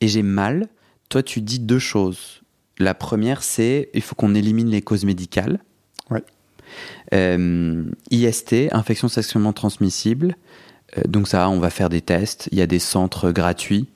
et 0.00 0.08
j'ai 0.08 0.22
mal. 0.22 0.68
Toi, 1.08 1.22
tu 1.22 1.40
dis 1.40 1.58
deux 1.58 1.78
choses. 1.78 2.42
La 2.78 2.94
première, 2.94 3.42
c'est 3.42 3.90
il 3.94 4.02
faut 4.02 4.14
qu'on 4.14 4.34
élimine 4.34 4.68
les 4.68 4.80
causes 4.80 5.04
médicales. 5.04 5.60
Ouais. 6.10 6.24
Euh, 7.14 7.84
IST, 8.10 8.68
infection 8.72 9.08
sexuellement 9.08 9.52
transmissible. 9.52 10.36
Euh, 10.98 11.02
donc 11.08 11.28
ça, 11.28 11.48
on 11.48 11.58
va 11.60 11.70
faire 11.70 11.88
des 11.88 12.00
tests. 12.00 12.48
Il 12.52 12.58
y 12.58 12.62
a 12.62 12.66
des 12.66 12.78
centres 12.78 13.30
gratuits. 13.30 13.88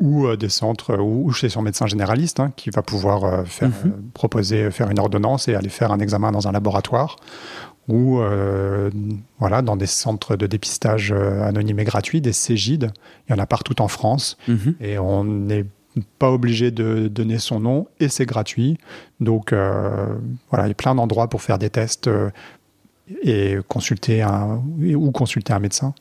Ou 0.00 0.26
euh, 0.26 0.36
des 0.36 0.48
centres, 0.48 0.96
ou, 0.96 1.32
chez 1.32 1.48
son 1.48 1.60
médecin 1.62 1.86
généraliste, 1.86 2.38
hein, 2.40 2.52
qui 2.56 2.70
va 2.70 2.82
pouvoir 2.82 3.24
euh, 3.24 3.44
faire, 3.44 3.68
Mhm. 3.84 4.10
proposer, 4.14 4.70
faire 4.70 4.90
une 4.90 4.98
ordonnance 5.00 5.48
et 5.48 5.54
aller 5.56 5.68
faire 5.70 5.90
un 5.92 5.98
examen 5.98 6.30
dans 6.30 6.46
un 6.46 6.52
laboratoire. 6.52 7.16
Ou 7.88 8.20
euh, 8.20 8.90
voilà, 9.38 9.62
dans 9.62 9.74
des 9.76 9.86
centres 9.86 10.36
de 10.36 10.46
dépistage 10.46 11.10
euh, 11.10 11.42
anonymes 11.42 11.80
et 11.80 11.84
gratuits, 11.84 12.20
des 12.20 12.32
CEGID. 12.34 12.90
Il 13.28 13.32
y 13.32 13.34
en 13.34 13.38
a 13.42 13.46
partout 13.46 13.80
en 13.82 13.88
France. 13.88 14.36
Mhm. 14.46 14.74
et 14.80 14.98
on 14.98 15.24
n'est 15.24 15.64
pas 16.20 16.30
obligé 16.30 16.70
de 16.70 17.08
donner 17.08 17.38
son 17.38 17.58
nom 17.58 17.88
et 17.98 18.08
c'est 18.08 18.26
gratuit. 18.26 18.78
Donc 19.18 19.52
euh, 19.52 20.06
voilà, 20.50 20.66
il 20.66 20.68
y 20.68 20.72
a 20.72 20.74
plein 20.74 20.94
d'endroits 20.94 21.28
pour 21.28 21.42
faire 21.42 21.58
des 21.58 21.70
tests 21.70 22.08
et 23.22 23.56
consulter 23.68 24.22
un 24.22 24.62
ou 24.80 25.10
consulter 25.10 25.52
un 25.52 25.58
médecin. 25.58 25.94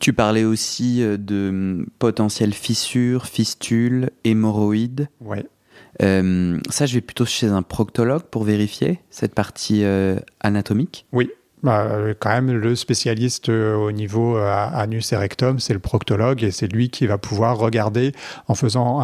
Tu 0.00 0.12
parlais 0.12 0.44
aussi 0.44 1.02
euh, 1.02 1.16
de 1.16 1.48
hum, 1.50 1.86
potentielles 1.98 2.54
fissures, 2.54 3.26
fistules, 3.26 4.10
hémorroïdes. 4.24 5.08
Ouais. 5.20 5.46
Euh, 6.02 6.58
ça, 6.70 6.86
je 6.86 6.94
vais 6.94 7.00
plutôt 7.00 7.24
chez 7.24 7.46
un 7.46 7.62
proctologue 7.62 8.22
pour 8.22 8.44
vérifier 8.44 9.00
cette 9.10 9.34
partie 9.34 9.84
euh, 9.84 10.16
anatomique. 10.40 11.06
Oui. 11.12 11.30
Bah, 11.62 11.82
euh, 11.82 12.14
quand 12.18 12.30
même, 12.30 12.50
le 12.50 12.74
spécialiste 12.74 13.48
euh, 13.48 13.76
au 13.76 13.92
niveau 13.92 14.36
euh, 14.36 14.68
anus 14.72 15.12
et 15.12 15.16
rectum, 15.16 15.60
c'est 15.60 15.72
le 15.72 15.78
proctologue 15.78 16.42
et 16.42 16.50
c'est 16.50 16.66
lui 16.66 16.90
qui 16.90 17.06
va 17.06 17.18
pouvoir 17.18 17.56
regarder 17.56 18.12
en 18.48 18.54
faisant 18.54 19.00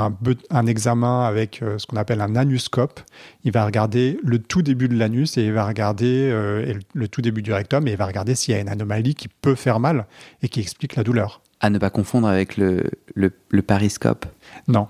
un, 0.51 0.67
examen 0.67 1.25
avec 1.25 1.63
ce 1.79 1.87
qu'on 1.87 1.97
appelle 1.97 2.21
un 2.21 2.35
anuscope. 2.35 3.01
Il 3.45 3.53
va 3.53 3.65
regarder 3.65 4.19
le 4.25 4.41
tout 4.41 4.63
début 4.63 4.89
de 4.89 4.97
l'anus 4.97 5.37
et 5.37 5.45
il 5.45 5.53
va 5.53 5.67
regarder 5.67 6.31
euh, 6.33 6.75
le 6.95 7.09
tout 7.09 7.23
début 7.23 7.43
du 7.43 7.53
rectum 7.53 7.87
et 7.87 7.93
il 7.93 7.97
va 7.97 8.07
regarder 8.07 8.35
s'il 8.35 8.55
y 8.55 8.57
a 8.57 8.61
une 8.61 8.69
anomalie 8.69 9.15
qui 9.15 9.29
peut 9.29 9.55
faire 9.55 9.79
mal 9.79 10.07
et 10.43 10.49
qui 10.49 10.61
explique 10.61 10.97
la 10.97 11.05
douleur. 11.05 11.43
À 11.61 11.71
ne 11.71 11.79
pas 11.79 11.91
confondre 11.91 12.27
avec 12.27 12.57
le, 12.57 12.85
le, 13.15 13.33
le 13.51 13.63
pariscope, 13.63 14.27
Non, 14.67 14.89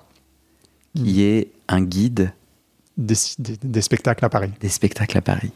qui 0.95 1.23
est 1.23 1.53
un 1.69 1.83
guide 1.83 2.33
des, 2.99 3.15
des- 3.39 3.57
des 3.63 3.81
spectacles 3.81 4.25
à 4.25 4.29
Paris. 4.29 4.51
des 4.61 4.69
spectacles 4.69 5.17
à 5.17 5.23
Paris. 5.23 5.53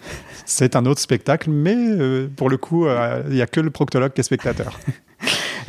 C'est 0.46 0.74
un 0.76 0.86
autre 0.86 1.00
spectacle, 1.00 1.50
mais 1.50 1.74
euh, 1.76 2.28
pour 2.34 2.48
le 2.48 2.56
coup, 2.56 2.86
euh, 2.86 3.22
il 3.28 3.34
n'y 3.34 3.42
a 3.42 3.46
que 3.46 3.60
le 3.60 3.70
proctologue 3.70 4.12
qui 4.14 4.20
est 4.20 4.24
spectateur. 4.24 4.78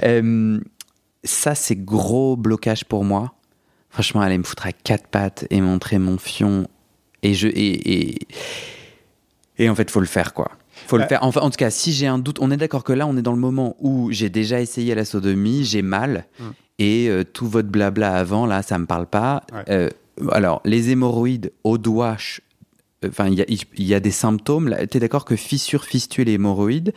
Euh, 0.04 0.60
ça, 1.24 1.54
c'est 1.54 1.76
gros 1.76 2.36
blocage 2.36 2.84
pour 2.86 3.04
moi. 3.04 3.34
Franchement, 3.92 4.22
aller 4.22 4.40
me 4.40 4.44
foutre 4.44 4.66
à 4.66 4.72
quatre 4.72 5.06
pattes 5.08 5.46
et 5.52 5.62
montrer 5.62 6.00
mon 6.00 6.18
fion. 6.18 6.68
Et, 7.22 7.36
je, 7.36 7.48
et, 7.48 7.52
et, 8.10 8.28
et 9.60 9.70
en 9.70 9.76
fait, 9.76 9.92
faut 9.92 10.00
le 10.00 10.08
faire, 10.08 10.34
quoi. 10.34 10.50
Faut 10.88 10.98
le 10.98 11.06
faire. 11.06 11.20
Enfin, 11.22 11.42
en 11.42 11.52
tout 11.52 11.58
cas, 11.58 11.70
si 11.70 11.94
j'ai 11.94 12.08
un 12.08 12.18
doute, 12.18 12.40
on 12.42 12.50
est 12.50 12.58
d'accord 12.58 12.84
que 12.84 12.92
là, 12.94 13.06
on 13.06 13.16
est 13.16 13.22
dans 13.22 13.32
le 13.34 13.38
moment 13.40 13.76
où 13.80 14.12
j'ai 14.12 14.30
déjà 14.30 14.60
essayé 14.60 14.96
la 14.96 15.06
sodomie, 15.06 15.64
j'ai 15.64 15.84
mal, 15.84 16.26
Mm. 16.40 16.44
et 16.80 17.10
tout 17.34 17.48
votre 17.48 17.70
blabla 17.70 18.16
avant, 18.18 18.48
là, 18.48 18.64
ça 18.64 18.80
me 18.80 18.88
parle 18.88 19.06
pas. 19.06 19.44
Ouais. 19.54 19.90
Alors, 20.32 20.62
les 20.66 20.90
hémorroïdes 20.92 21.52
au 21.64 21.78
doigt, 21.78 22.18
enfin, 23.08 23.28
il 23.28 23.34
y 23.36 23.42
a, 23.42 23.46
il 23.48 23.84
y 23.84 23.94
a 23.94 24.00
des 24.00 24.12
symptômes. 24.12 24.70
là. 24.70 24.86
T'es 24.88 25.00
d'accord 25.00 25.26
que 25.26 25.36
fissure, 25.36 25.86
fistule 25.86 26.30
et 26.30 26.34
hémorroïdes, 26.34 26.94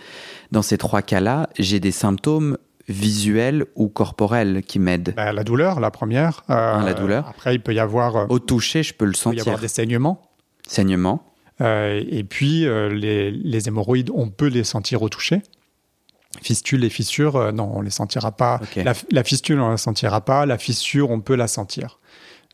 dans 0.53 0.63
ces 0.63 0.79
trois 0.79 1.03
cas-là, 1.03 1.49
j'ai 1.59 1.81
des 1.81 1.93
symptômes 1.93 2.59
visuels 2.89 3.65
ou 3.75 3.89
corporels 3.89 4.63
qui 4.63 4.79
m'aident. 4.79 5.15
Bah, 5.17 5.33
la 5.33 5.43
douleur, 5.45 5.81
la 5.81 5.91
première. 5.91 6.45
Euh, 6.51 6.81
la 6.83 6.95
douleur. 6.95 7.27
Après, 7.29 7.55
il 7.55 7.61
peut 7.61 7.75
y 7.75 7.81
avoir, 7.81 8.17
euh, 8.17 8.27
Au 8.29 8.39
toucher, 8.39 8.83
je 8.83 8.95
peux 8.95 9.05
le 9.07 9.13
il 9.13 9.23
peut 9.23 9.31
y 9.37 9.41
avoir 9.41 9.57
sentir. 9.57 9.59
des 9.61 9.69
saignements. 9.69 10.23
Saignement. 10.69 11.25
Euh, 11.63 12.03
et 12.09 12.23
puis, 12.23 12.61
les, 12.91 13.31
les 13.31 13.69
hémorroïdes, 13.69 14.11
on 14.15 14.29
peut 14.29 14.49
les 14.49 14.63
sentir 14.65 15.03
au 15.03 15.09
toucher. 15.09 15.43
Fistules 16.43 16.85
et 16.85 16.91
fissures, 16.91 17.37
euh, 17.37 17.51
non, 17.53 17.71
on 17.75 17.81
les 17.81 17.91
sentira 17.91 18.31
pas. 18.31 18.61
La, 18.77 18.93
la 19.11 19.25
fistule, 19.25 19.59
on 19.59 19.71
la 19.71 19.79
sentira 19.79 20.21
pas. 20.21 20.45
La 20.45 20.59
fissure, 20.59 21.11
on 21.11 21.21
peut 21.21 21.35
la 21.35 21.49
sentir. 21.49 21.99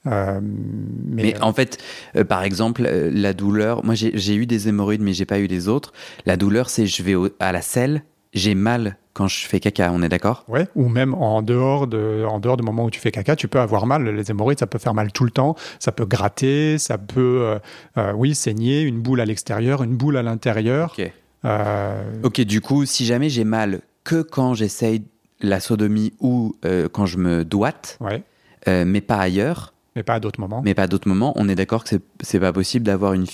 Euh, 0.07 0.41
mais 0.43 1.23
Mais 1.23 1.41
en 1.43 1.53
fait, 1.53 1.79
euh, 2.17 2.25
par 2.25 2.43
exemple, 2.43 2.83
euh, 2.87 3.11
la 3.13 3.33
douleur, 3.35 3.85
moi 3.85 3.95
j'ai 3.95 4.35
eu 4.35 4.47
des 4.47 4.69
hémorroïdes, 4.69 5.03
mais 5.03 5.13
j'ai 5.13 5.27
pas 5.27 5.39
eu 5.39 5.47
les 5.47 5.69
autres. 5.69 5.93
La 6.27 6.37
douleur, 6.37 6.71
c'est 6.71 6.87
je 6.87 7.03
vais 7.03 7.15
au- 7.15 7.29
à 7.39 7.53
la 7.53 7.63
selle, 7.63 8.03
j'ai 8.33 8.55
mal 8.55 8.97
quand 9.13 9.29
je 9.29 9.47
fais 9.47 9.61
caca, 9.61 9.93
on 9.93 10.03
est 10.03 10.09
d'accord? 10.09 10.45
Ouais, 10.49 10.67
ou 10.75 10.89
même 10.89 11.13
en 11.15 11.43
dehors 11.43 11.87
de, 11.87 12.25
en 12.27 12.41
dehors 12.41 12.57
du 12.57 12.63
moment 12.65 12.87
où 12.87 12.91
tu 12.91 12.99
fais 12.99 13.11
caca, 13.11 13.37
tu 13.37 13.47
peux 13.47 13.61
avoir 13.61 13.85
mal. 13.87 14.05
Les 14.09 14.31
hémorroïdes, 14.31 14.59
ça 14.59 14.67
peut 14.67 14.79
faire 14.79 14.95
mal 14.95 15.13
tout 15.13 15.25
le 15.25 15.31
temps. 15.31 15.55
Ça 15.79 15.93
peut 15.93 16.07
gratter, 16.07 16.79
ça 16.79 16.97
peut, 16.97 17.41
euh, 17.43 17.59
euh, 17.99 18.13
oui, 18.15 18.35
saigner, 18.35 18.81
une 18.81 19.01
boule 19.03 19.21
à 19.21 19.27
l'extérieur, 19.27 19.83
une 19.83 19.97
boule 19.97 20.17
à 20.17 20.23
l'intérieur. 20.23 20.95
Ok. 20.99 21.13
Euh, 21.45 22.03
Ok, 22.23 22.41
du 22.41 22.61
coup, 22.61 22.87
si 22.87 23.05
jamais 23.05 23.29
j'ai 23.29 23.45
mal 23.45 23.81
que 24.05 24.23
quand 24.23 24.55
j'essaye 24.55 25.03
la 25.41 25.61
sodomie 25.61 26.13
ou 26.21 26.55
euh, 26.65 26.89
quand 26.91 27.05
je 27.07 27.19
me 27.19 27.45
doite, 27.45 27.99
ouais, 28.01 28.23
euh, 28.69 28.85
mais 28.87 29.01
pas 29.01 29.17
ailleurs, 29.19 29.72
mais 29.97 30.03
pas 30.03 30.15
à 30.15 30.21
d'autres 30.21 30.41
moments. 30.41 30.63
mais 30.65 30.75
pas 30.75 30.85
à 30.85 30.87
d'autres 30.87 31.09
moments, 31.09 31.33
on 31.37 31.49
est 31.49 31.55
d'accord 31.55 31.85
que 31.85 31.91
c'est- 32.23 32.39
pas 32.41 32.53
possible 32.53 32.85
d'avoir 32.87 33.13
une, 33.13 33.27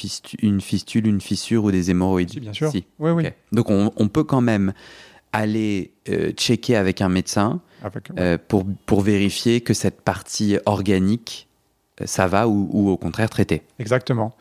une 0.43 0.61
fistule, 0.61 1.07
une 1.07 1.21
fissure 1.21 1.65
ou 1.65 1.71
des 1.71 1.91
hémorroïdes 1.91 2.31
Si, 2.31 2.41
bien 2.41 2.53
sûr. 2.53 2.71
Si. 2.71 2.85
Oui, 2.99 3.11
oui. 3.13 3.25
Donc 3.53 3.71
on, 3.71 3.93
on 3.97 4.09
peut 4.09 4.25
quand 4.25 4.41
même 4.41 4.73
aller 5.33 5.93
euh, 6.09 6.33
checker 6.33 6.75
avec 6.77 7.01
un 7.01 7.09
médecin 7.09 7.61
Avec- 7.83 8.09
euh, 8.19 8.39
pour, 8.49 8.65
pour 8.87 9.03
vérifier 9.03 9.61
que 9.61 9.75
cette 9.75 10.01
partie 10.01 10.57
organique, 10.67 11.49
euh, 12.01 12.07
ça 12.07 12.27
va 12.27 12.49
ou, 12.49 12.69
ou 12.73 12.89
au 12.91 12.97
contraire 12.97 13.29
traiter. 13.31 13.63
Exactement. 13.79 14.35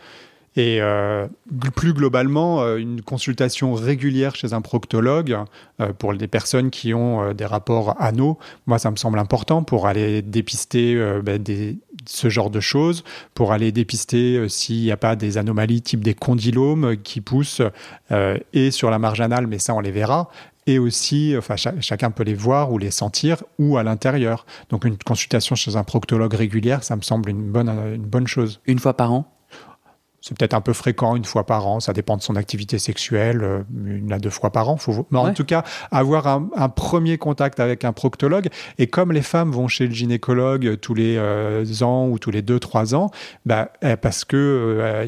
Et 0.60 0.82
euh, 0.82 1.28
plus 1.76 1.94
globalement, 1.94 2.64
euh, 2.64 2.78
une 2.78 3.04
consultation 3.04 3.76
régulière 3.76 4.36
chez 4.36 4.54
un 4.54 4.62
proctologue 4.62 5.38
euh, 5.80 5.94
pour 5.94 6.14
les 6.14 6.28
personnes 6.28 6.72
qui 6.72 6.96
ont 6.96 7.22
euh, 7.22 7.34
des 7.34 7.46
rapports 7.46 7.96
anaux, 8.00 8.40
moi 8.66 8.80
ça 8.80 8.90
me 8.90 8.96
semble 8.96 9.20
important 9.20 9.62
pour 9.62 9.86
aller 9.86 10.24
dépister 10.24 10.96
euh, 10.96 11.22
ben, 11.22 11.42
des, 11.42 11.78
ce 12.08 12.30
genre 12.30 12.50
de 12.50 12.60
choses, 12.60 13.04
pour 13.36 13.52
aller 13.52 13.72
dépister 13.72 14.38
euh, 14.38 14.48
s'il 14.50 14.82
n'y 14.82 14.92
a 14.92 14.98
pas 14.98 15.16
des 15.16 15.38
anomalies 15.38 15.84
type 15.84 16.04
des 16.04 16.16
condylomes 16.16 16.98
qui 16.98 17.22
poussent 17.22 17.62
euh, 18.12 18.40
et 18.52 18.72
sur 18.72 18.90
la 18.90 18.98
marge 18.98 19.22
anale, 19.22 19.46
mais 19.46 19.60
ça 19.60 19.76
on 19.76 19.80
les 19.80 19.92
verra. 19.92 20.28
Et 20.66 20.80
aussi, 20.80 21.36
enfin, 21.38 21.56
cha- 21.56 21.80
chacun 21.82 22.10
peut 22.10 22.24
les 22.24 22.34
voir 22.34 22.72
ou 22.74 22.80
les 22.80 22.92
sentir, 22.92 23.44
ou 23.60 23.78
à 23.78 23.84
l'intérieur. 23.84 24.46
Donc, 24.70 24.84
une 24.86 24.98
consultation 24.98 25.56
chez 25.56 25.78
un 25.78 25.84
proctologue 25.86 26.34
régulière, 26.34 26.84
ça 26.84 26.96
me 26.98 27.04
semble 27.04 27.30
une 27.30 27.52
bonne, 27.52 27.70
une 27.70 28.02
bonne 28.06 28.28
chose. 28.28 28.60
Une 28.66 28.80
fois 28.80 28.98
par 28.98 29.14
an? 29.14 29.37
C'est 30.22 30.38
peut-être 30.38 30.56
un 30.56 30.62
peu 30.62 30.74
fréquent, 30.74 31.16
une 31.16 31.26
fois 31.26 31.46
par 31.46 31.68
an, 31.68 31.80
ça 31.80 31.94
dépend 31.94 32.18
de 32.18 32.22
son 32.22 32.36
activité 32.36 32.80
sexuelle, 32.80 33.44
euh, 33.44 33.64
une 33.86 34.12
à 34.12 34.20
deux 34.20 34.30
fois 34.30 34.52
par 34.52 34.68
an. 34.70 34.78
Faut... 34.78 35.08
Mais 35.12 35.20
en 35.20 35.34
tout 35.34 35.46
cas, 35.46 35.64
avoir 35.92 36.28
un, 36.28 36.50
un 36.56 36.70
premier 36.70 37.18
contact 37.18 37.60
avec 37.60 37.86
un 37.86 37.94
proctologue. 37.94 38.48
Et 38.78 38.88
comme 38.88 39.12
les 39.12 39.22
femmes 39.22 39.52
vont 39.52 39.68
chez 39.68 39.88
le 39.88 39.94
gynécologue 39.94 40.80
tous 40.80 40.94
les 40.94 41.18
euh, 41.18 41.64
ans 41.82 42.08
ou 42.08 42.20
tous 42.20 42.32
les 42.32 42.42
deux, 42.42 42.60
trois 42.60 42.96
ans, 42.96 43.12
bah, 43.46 43.72
eh, 43.82 43.96
parce 43.96 44.26
que. 44.26 44.36
euh, 44.36 45.06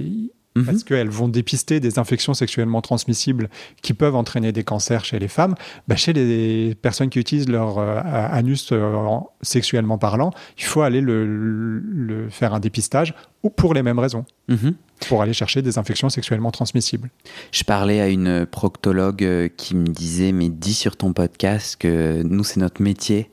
Mhm. 0.60 0.66
parce 0.66 0.84
qu'elles 0.84 1.10
vont 1.10 1.28
dépister 1.28 1.80
des 1.80 2.00
infections 2.00 2.34
sexuellement 2.34 2.82
transmissibles 2.82 3.50
qui 3.82 3.94
peuvent 3.94 4.16
entraîner 4.16 4.52
des 4.52 4.64
cancers 4.64 5.04
chez 5.06 5.20
les 5.20 5.28
femmes, 5.28 5.56
bah, 5.88 5.96
chez 5.96 6.14
les 6.14 6.76
personnes 6.76 7.10
qui 7.10 7.20
utilisent 7.20 7.50
leur 7.50 7.78
euh, 7.80 8.00
anus 8.04 8.70
euh, 8.72 8.94
en- 8.94 9.30
sexuellement 9.42 9.98
parlant, 9.98 10.32
il 10.58 10.64
faut 10.66 10.82
aller 10.82 11.02
le, 11.02 11.26
le- 11.26 11.80
le 11.80 12.30
faire 12.30 12.54
un 12.54 12.60
dépistage 12.60 13.14
ou 13.44 13.50
pour 13.50 13.74
les 13.74 13.84
mêmes 13.84 14.00
raisons 14.00 14.26
Mhm. 14.48 14.74
pour 15.08 15.22
aller 15.22 15.34
chercher 15.34 15.62
des 15.62 15.78
infections 15.78 16.10
sexuellement 16.10 16.52
transmissibles. 16.52 17.10
Je 17.52 17.64
parlais 17.64 18.02
à 18.02 18.08
une 18.10 18.46
proctologue 18.46 19.24
euh, 19.24 19.48
qui 19.56 19.76
me 19.76 19.88
disait 19.88 20.32
mais 20.32 20.50
dis 20.50 20.74
sur 20.74 20.96
ton 20.98 21.14
podcast 21.14 21.78
que 21.80 22.22
nous 22.24 22.44
c'est 22.44 22.60
notre 22.60 22.82
métier 22.82 23.30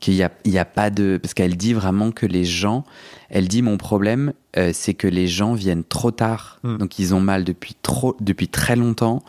qu'il 0.00 0.14
y 0.14 0.22
a, 0.22 0.30
il 0.44 0.52
y 0.52 0.58
a 0.58 0.64
pas 0.64 0.90
de 0.90 1.18
parce 1.22 1.34
qu'elle 1.34 1.56
dit 1.56 1.72
vraiment 1.74 2.10
que 2.10 2.26
les 2.26 2.44
gens 2.44 2.84
elle 3.28 3.46
dit 3.48 3.62
mon 3.62 3.76
problème 3.76 4.32
euh, 4.56 4.70
c'est 4.74 4.94
que 4.94 5.06
les 5.06 5.28
gens 5.28 5.54
viennent 5.54 5.84
trop 5.84 6.10
tard 6.10 6.58
Mm. 6.64 6.78
donc 6.78 6.98
ils 6.98 7.14
ont 7.14 7.20
mal 7.20 7.44
depuis 7.44 7.76
trop 7.82 8.16
depuis 8.20 8.48
très 8.48 8.76
longtemps 8.76 9.22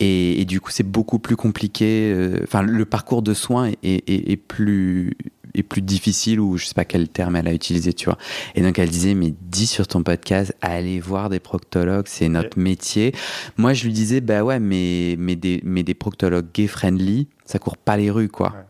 et, 0.00 0.40
et 0.40 0.44
du 0.44 0.60
coup 0.60 0.70
c'est 0.70 0.82
beaucoup 0.86 1.18
plus 1.18 1.36
compliqué 1.36 2.12
euh, 2.14 2.40
enfin 2.44 2.62
le 2.62 2.84
parcours 2.84 3.22
de 3.22 3.34
soins 3.34 3.68
est, 3.82 4.08
est- 4.08 4.30
est 4.30 4.36
plus 4.36 5.16
est 5.54 5.62
plus 5.62 5.80
difficile 5.82 6.40
ou 6.40 6.56
je 6.58 6.66
sais 6.66 6.74
pas 6.74 6.84
quel 6.84 7.08
terme 7.08 7.34
elle 7.34 7.48
a 7.48 7.52
utilisé 7.54 7.92
tu 7.94 8.04
vois 8.04 8.18
et 8.54 8.60
donc 8.62 8.78
elle 8.78 8.90
disait 8.90 9.14
mais 9.14 9.34
dis 9.42 9.66
sur 9.66 9.86
ton 9.88 10.02
podcast 10.02 10.54
allez 10.60 11.00
voir 11.00 11.30
des 11.30 11.40
proctologues 11.40 12.06
c'est 12.06 12.28
notre 12.28 12.58
métier 12.58 13.12
moi, 13.56 13.72
je 13.72 13.84
lui 13.86 13.92
disais, 13.92 14.20
bah 14.20 14.44
ouais, 14.44 14.60
mais, 14.60 15.16
mais, 15.18 15.34
des, 15.34 15.60
mais 15.64 15.82
des 15.82 15.94
proctologues 15.94 16.46
gay-friendly, 16.54 17.26
ça 17.44 17.58
court 17.58 17.76
pas 17.76 17.96
les 17.96 18.10
rues, 18.10 18.28
quoi. 18.28 18.50
Ouais. 18.50 18.62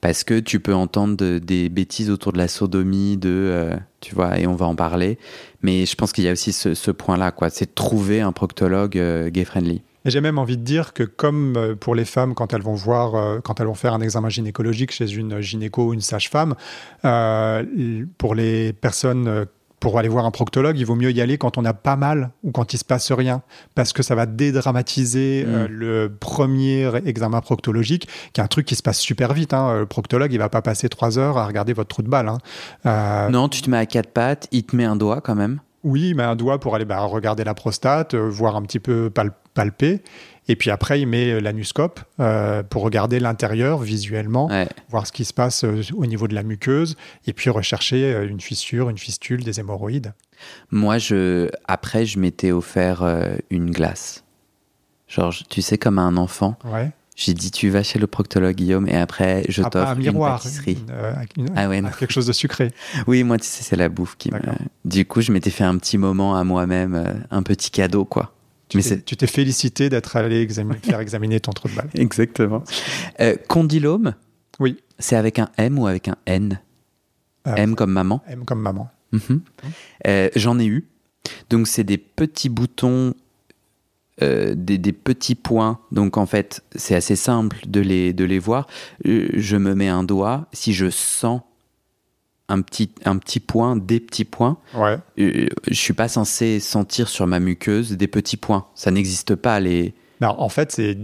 Parce 0.00 0.24
que 0.24 0.38
tu 0.38 0.60
peux 0.60 0.74
entendre 0.74 1.16
de- 1.16 1.38
des 1.38 1.68
bêtises 1.68 2.10
autour 2.10 2.32
de 2.32 2.38
la 2.38 2.48
sodomie, 2.48 3.16
de, 3.16 3.30
euh, 3.30 3.76
tu 4.00 4.14
vois, 4.14 4.38
et 4.38 4.46
on 4.46 4.54
va 4.54 4.66
en 4.66 4.74
parler. 4.74 5.18
Mais 5.62 5.86
je 5.86 5.94
pense 5.94 6.12
qu'il 6.12 6.24
y 6.24 6.28
a 6.28 6.32
aussi 6.32 6.52
ce, 6.52 6.90
point-là, 6.90 7.30
quoi. 7.30 7.50
C'est 7.50 7.74
trouver 7.74 8.20
un 8.20 8.32
proctologue 8.32 8.96
euh, 8.98 9.30
gay-friendly. 9.30 9.82
Et 10.04 10.10
j'ai 10.10 10.20
même 10.20 10.38
envie 10.38 10.56
de 10.56 10.62
dire 10.62 10.92
que 10.92 11.02
comme 11.02 11.56
euh, 11.56 11.74
pour 11.74 11.96
les 11.96 12.04
femmes, 12.04 12.34
quand 12.34 12.54
elles 12.54 12.62
vont 12.62 12.74
voir, 12.74 13.42
quand 13.42 13.58
elles 13.60 13.66
vont 13.66 13.74
faire 13.74 13.92
un 13.94 14.00
examen 14.00 14.28
gynécologique 14.28 14.92
chez 14.92 15.10
une 15.12 15.40
gynéco 15.40 15.88
ou 15.88 15.94
une 15.94 16.00
sage-femme, 16.00 16.54
pour 18.18 18.34
les 18.34 18.72
personnes 18.72 19.46
pour 19.80 19.98
aller 19.98 20.08
voir 20.08 20.24
un 20.24 20.30
proctologue, 20.30 20.78
il 20.78 20.84
vaut 20.86 20.94
mieux 20.94 21.10
y 21.12 21.20
aller 21.20 21.36
quand 21.38 21.58
on 21.58 21.64
a 21.64 21.74
pas 21.74 21.96
mal 21.96 22.30
ou 22.42 22.50
quand 22.50 22.72
il 22.72 22.78
se 22.78 22.84
passe 22.84 23.12
rien, 23.12 23.42
parce 23.74 23.92
que 23.92 24.02
ça 24.02 24.14
va 24.14 24.26
dédramatiser 24.26 25.44
Mm. 25.46 25.54
euh, 25.54 25.66
le 25.70 26.08
premier 26.18 26.90
examen 27.06 27.40
proctologique, 27.40 28.08
qui 28.32 28.40
est 28.40 28.44
un 28.44 28.48
truc 28.48 28.66
qui 28.66 28.74
se 28.74 28.82
passe 28.82 28.98
super 28.98 29.32
vite. 29.32 29.52
hein. 29.54 29.80
Le 29.80 29.86
proctologue, 29.86 30.32
il 30.32 30.38
va 30.38 30.48
pas 30.48 30.62
passer 30.62 30.88
trois 30.88 31.18
heures 31.18 31.38
à 31.38 31.46
regarder 31.46 31.72
votre 31.72 31.88
trou 31.88 32.02
de 32.02 32.08
balle. 32.08 32.28
hein. 32.28 32.38
Euh, 32.86 33.28
Non, 33.28 33.48
tu 33.48 33.62
te 33.62 33.70
mets 33.70 33.76
à 33.78 33.86
quatre 33.86 34.10
pattes, 34.10 34.48
il 34.52 34.64
te 34.64 34.74
met 34.76 34.84
un 34.84 34.96
doigt 34.96 35.20
quand 35.20 35.34
même. 35.34 35.60
oui, 35.84 36.08
il 36.10 36.14
met 36.16 36.24
un 36.24 36.34
doigt 36.36 36.58
pour 36.58 36.74
aller 36.74 36.84
bah, 36.84 37.00
regarder 37.00 37.44
la 37.44 37.54
prostate, 37.54 38.14
euh, 38.14 38.28
voir 38.28 38.56
un 38.56 38.62
petit 38.62 38.80
peu 38.80 39.08
pal- 39.10 39.30
palper. 39.54 40.02
Et 40.48 40.54
puis 40.56 40.70
après, 40.70 41.00
il 41.00 41.06
met 41.06 41.30
euh, 41.32 41.40
l'anuscope 41.40 42.00
euh, 42.20 42.62
pour 42.62 42.82
regarder 42.82 43.18
l'intérieur 43.18 43.78
visuellement, 43.78 44.46
Ouais. 44.46 44.68
voir 44.90 45.06
ce 45.06 45.12
qui 45.12 45.24
se 45.24 45.32
passe 45.32 45.64
euh, 45.64 45.82
au 45.94 46.06
niveau 46.06 46.28
de 46.28 46.34
la 46.34 46.42
muqueuse, 46.44 46.96
et 47.26 47.32
puis 47.32 47.50
rechercher 47.50 48.24
une 48.28 48.40
fissure, 48.40 48.88
une 48.88 48.98
fistule, 48.98 49.42
des 49.42 49.58
hémorroïdes. 49.60 50.14
Moi, 50.70 50.98
je, 50.98 51.48
après, 51.66 52.06
je 52.06 52.18
m'étais 52.18 52.52
offert 52.52 53.02
une 53.50 53.70
glace. 53.70 54.22
Genre, 55.08 55.32
tu 55.48 55.62
sais, 55.62 55.78
comme 55.78 55.98
à 55.98 56.02
un 56.02 56.16
enfant. 56.16 56.56
Ouais. 56.64 56.90
J'ai 57.16 57.32
dit, 57.32 57.50
tu 57.50 57.70
vas 57.70 57.82
chez 57.82 57.98
le 57.98 58.06
proctologue, 58.06 58.54
Guillaume, 58.56 58.86
et 58.88 58.94
après, 58.96 59.44
je 59.48 59.62
Après, 59.62 59.80
t'offre 59.80 59.92
un 59.92 59.94
une 59.96 60.00
miroir, 60.02 60.36
pâtisserie. 60.42 60.76
une, 60.86 60.92
euh, 60.94 61.14
une- 61.38 61.46
Ah 61.56 61.66
ouais, 61.68 61.80
non. 61.80 61.88
quelque 61.98 62.12
chose 62.12 62.26
de 62.26 62.32
sucré. 62.32 62.72
Oui, 63.06 63.22
moi, 63.24 63.38
tu 63.38 63.46
sais, 63.46 63.62
c'est 63.62 63.76
la 63.76 63.88
bouffe 63.88 64.16
qui 64.18 64.30
me... 64.30 64.38
Du 64.84 65.06
coup, 65.06 65.22
je 65.22 65.32
m'étais 65.32 65.48
fait 65.50 65.64
un 65.64 65.78
petit 65.78 65.96
moment 65.96 66.36
à 66.36 66.44
moi-même, 66.44 67.24
un 67.30 67.42
petit 67.42 67.70
cadeau, 67.70 68.04
quoi. 68.04 68.34
Tu 68.68 68.80
t'es- 69.16 69.26
félicité 69.26 69.88
d'être 69.88 70.16
allé 70.16 70.40
examiner- 70.40 70.78
faire 70.82 71.00
examiner 71.00 71.40
ton 71.40 71.52
trou 71.52 71.68
de 71.68 71.74
balle. 71.74 71.88
Exactement. 71.94 72.64
Euh, 73.20 73.36
condylome, 73.48 74.14
Oui. 74.58 74.78
c'est 74.98 75.16
avec 75.16 75.38
un 75.38 75.48
M 75.56 75.78
ou 75.78 75.86
avec 75.86 76.08
un 76.08 76.16
N 76.26 76.60
Euh, 77.46 77.54
M 77.54 77.76
comme 77.76 77.92
maman. 77.92 78.22
M 78.26 78.44
comme 78.44 78.60
maman. 78.60 78.90
Mhm. 79.12 79.40
Euh, 80.08 80.28
J'en 80.34 80.58
ai 80.58 80.66
eu. 80.66 80.88
Donc, 81.50 81.68
c'est 81.68 81.84
des 81.84 81.98
petits 81.98 82.48
boutons, 82.48 83.14
des, 84.20 84.78
des 84.78 84.92
petits 84.92 85.34
points. 85.34 85.78
Donc, 85.92 86.16
en 86.16 86.26
fait, 86.26 86.64
c'est 86.74 86.94
assez 86.94 87.16
simple 87.16 87.58
de 87.68 87.80
les, 87.80 88.12
de 88.12 88.24
les 88.24 88.38
voir. 88.38 88.66
Je 89.04 89.56
me 89.56 89.74
mets 89.74 89.88
un 89.88 90.02
doigt. 90.04 90.46
Si 90.52 90.72
je 90.72 90.88
sens 90.90 91.42
un 92.48 92.60
petit, 92.62 92.90
un 93.04 93.18
petit 93.18 93.40
point, 93.40 93.76
des 93.76 94.00
petits 94.00 94.24
points, 94.24 94.58
Ouais. 94.74 94.98
euh, 95.18 95.48
je 95.66 95.74
suis 95.74 95.94
pas 95.94 96.08
censé 96.08 96.60
sentir 96.60 97.08
sur 97.08 97.26
ma 97.26 97.40
muqueuse 97.40 97.92
des 97.92 98.06
petits 98.06 98.36
points. 98.36 98.66
Ça 98.74 98.90
n'existe 98.90 99.34
pas. 99.34 99.58
Les... 99.60 99.94
En 100.20 100.48
fait, 100.48 100.72
c'est 100.72 100.96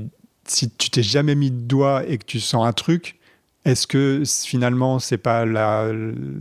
si 0.47 0.71
tu 0.71 0.91
t'es 0.91 1.03
jamais 1.03 1.35
mis 1.35 1.51
de 1.51 1.61
doigt 1.61 2.05
et 2.07 2.19
que 2.19 2.25
tu 2.25 2.41
sens 2.41 2.67
un 2.67 2.73
truc, 2.73 3.19
est-ce 3.65 3.87
que 3.87 4.23
finalement 4.45 4.99
c'est 4.99 5.19
pas 5.19 5.45
la, 5.47 5.91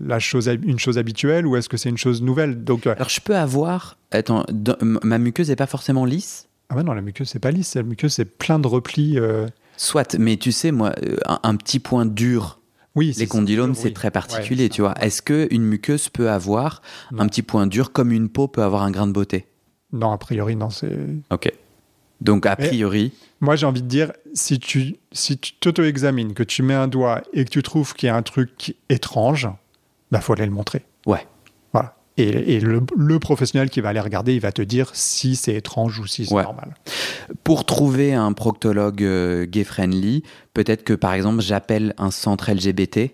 la, 0.05 0.19
chose, 0.19 0.47
une 0.47 0.79
chose 0.79 0.97
habituelle 0.97 1.45
ou 1.45 1.55
est-ce 1.55 1.69
que 1.69 1.77
c'est 1.77 1.89
une 1.89 1.97
chose 1.97 2.21
nouvelle? 2.21 2.63
Donc, 2.63 2.87
Alors 2.87 3.09
je 3.09 3.21
peux 3.21 3.35
avoir. 3.35 3.97
Attends, 4.11 4.45
ma 4.81 5.17
muqueuse 5.17 5.49
n'est 5.49 5.55
pas 5.55 5.67
forcément 5.67 6.05
lisse? 6.05 6.47
Ah 6.69 6.75
ouais, 6.75 6.83
non, 6.83 6.93
la 6.93 7.01
muqueuse 7.01 7.29
c'est 7.29 7.39
pas 7.39 7.51
lisse. 7.51 7.75
La 7.75 7.83
muqueuse 7.83 8.13
c'est 8.13 8.25
plein 8.25 8.57
de 8.59 8.67
replis. 8.67 9.17
Soit, 9.77 10.15
mais 10.19 10.37
tu 10.37 10.51
sais, 10.51 10.71
moi, 10.71 10.93
un, 11.27 11.55
petit 11.55 11.79
point 11.79 12.05
dur. 12.05 12.59
Oui, 12.95 13.13
les 13.17 13.27
condylomes, 13.27 13.73
c'est 13.73 13.93
très 13.93 14.11
particulier, 14.11 14.69
tu 14.69 14.81
vois. 14.81 14.93
Est-ce 14.99 15.21
qu'une 15.21 15.63
muqueuse 15.63 16.09
peut 16.09 16.29
avoir 16.29 16.81
un 17.17 17.27
petit 17.27 17.41
point 17.41 17.67
dur 17.67 17.91
comme 17.91 18.11
une 18.11 18.29
peau 18.29 18.47
peut 18.47 18.63
avoir 18.63 18.83
un 18.83 18.91
grain 18.91 19.07
de 19.07 19.13
beauté? 19.13 19.47
Non, 19.93 20.11
a 20.11 20.17
priori, 20.17 20.55
non. 20.55 20.69
C'est. 20.69 20.97
Ok. 21.29 21.51
Donc, 22.19 22.45
a 22.45 22.55
priori. 22.55 23.13
moi, 23.39 23.55
j'ai 23.55 23.65
envie 23.65 23.81
de 23.81 23.87
dire, 23.87 24.11
si 24.33 24.59
tu 24.59 24.97
si 25.11 25.37
tu 25.37 25.53
t'auto-examines, 25.53 26.33
que 26.33 26.43
tu 26.43 26.63
mets 26.63 26.75
un 26.75 26.87
doigt 26.87 27.23
et 27.33 27.45
que 27.45 27.49
tu 27.49 27.63
trouves 27.63 27.93
qu'il 27.93 28.07
y 28.07 28.09
a 28.09 28.15
un 28.15 28.21
truc 28.21 28.75
étrange, 28.89 29.49
bah, 30.11 30.21
faut 30.21 30.33
aller 30.33 30.45
le 30.45 30.51
montrer. 30.51 30.85
Ouais. 31.05 31.25
Et, 32.21 32.59
le, 32.59 33.19
professionnel 33.19 33.69
qui 33.69 33.81
va 33.81 33.89
aller 33.89 33.99
regarder, 33.99 34.33
il 34.33 34.39
va 34.39 34.51
te 34.51 34.61
dire 34.61 34.91
si 34.93 35.35
c'est 35.35 35.55
étrange 35.55 35.99
ou 35.99 36.07
si 36.07 36.25
c'est 36.25 36.35
normal. 36.35 36.75
Pour 37.43 37.65
trouver 37.65 38.13
un 38.13 38.33
proctologue 38.33 39.03
euh, 39.03 39.45
gay-friendly, 39.45 40.23
peut-être 40.53 40.83
que 40.83 40.93
par 40.93 41.13
exemple 41.13 41.41
j'appelle 41.41 41.93
un 41.97 42.11
centre 42.11 42.51
LGBT 42.51 43.11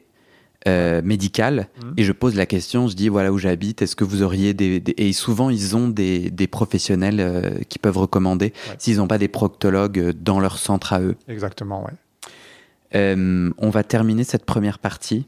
euh, 0.67 1.01
médical 1.03 1.67
mmh. 1.77 1.91
et 1.97 2.03
je 2.03 2.11
pose 2.11 2.35
la 2.35 2.45
question, 2.45 2.87
je 2.87 2.95
dis 2.95 3.09
voilà 3.09 3.31
où 3.31 3.37
j'habite, 3.37 3.81
est-ce 3.81 3.95
que 3.95 4.03
vous 4.03 4.23
auriez 4.23 4.53
des, 4.53 4.83
Et 4.97 5.13
souvent 5.13 5.49
ils 5.49 5.75
ont 5.75 5.87
des, 5.87 6.31
professionnels 6.49 7.19
euh, 7.19 7.59
qui 7.69 7.79
peuvent 7.79 7.97
recommander 7.97 8.53
s'ils 8.77 8.97
n'ont 8.97 9.07
pas 9.07 9.17
des 9.17 9.27
proctologues 9.27 10.11
dans 10.11 10.39
leur 10.39 10.57
centre 10.57 10.93
à 10.93 11.01
eux. 11.01 11.15
Exactement, 11.27 11.85
ouais. 11.85 13.15
on 13.57 13.69
va 13.69 13.83
terminer 13.83 14.23
cette 14.23 14.45
première 14.45 14.79
partie 14.79 15.27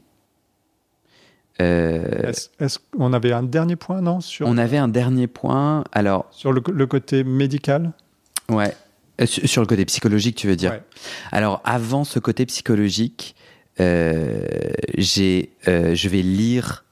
euh, 1.60 2.32
est-ce 2.58 2.78
qu'on 2.78 3.12
avait 3.12 3.32
un 3.32 3.42
dernier 3.42 3.76
point, 3.76 4.00
non 4.00 4.20
sur... 4.20 4.46
On 4.46 4.56
avait 4.56 4.78
un 4.78 4.88
dernier 4.88 5.26
point. 5.26 5.84
Alors, 5.92 6.26
sur 6.30 6.52
le, 6.52 6.60
côté 6.60 7.24
médical? 7.24 7.92
Ouais. 8.48 8.74
Euh, 9.20 9.26
sur, 9.26 9.60
le 9.60 9.66
côté 9.66 9.84
psychologique, 9.84 10.36
tu 10.36 10.46
veux 10.46 10.56
dire? 10.56 10.80
Alors, 11.32 11.60
avant 11.64 12.04
ce 12.04 12.18
côté 12.18 12.46
psychologique, 12.46 13.34
euh, 13.80 14.46
j'ai, 14.96 15.50
je 15.66 16.08
vais 16.08 16.22
lire 16.22 16.84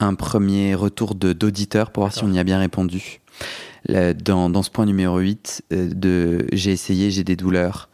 un 0.00 0.14
premier 0.14 0.74
retour 0.74 1.14
d'auditeur 1.14 1.92
pour 1.92 2.02
voir 2.02 2.12
si 2.12 2.24
on 2.24 2.32
y 2.32 2.38
a 2.38 2.44
bien 2.44 2.58
répondu. 2.58 3.20
Dans, 3.88 4.48
dans, 4.48 4.62
ce 4.62 4.70
point 4.70 4.86
numéro 4.86 5.18
8 5.18 5.64
de 5.70 6.46
J'ai 6.52 6.72
essayé, 6.72 7.10
j'ai 7.10 7.24
des 7.24 7.36
douleurs. 7.36 7.88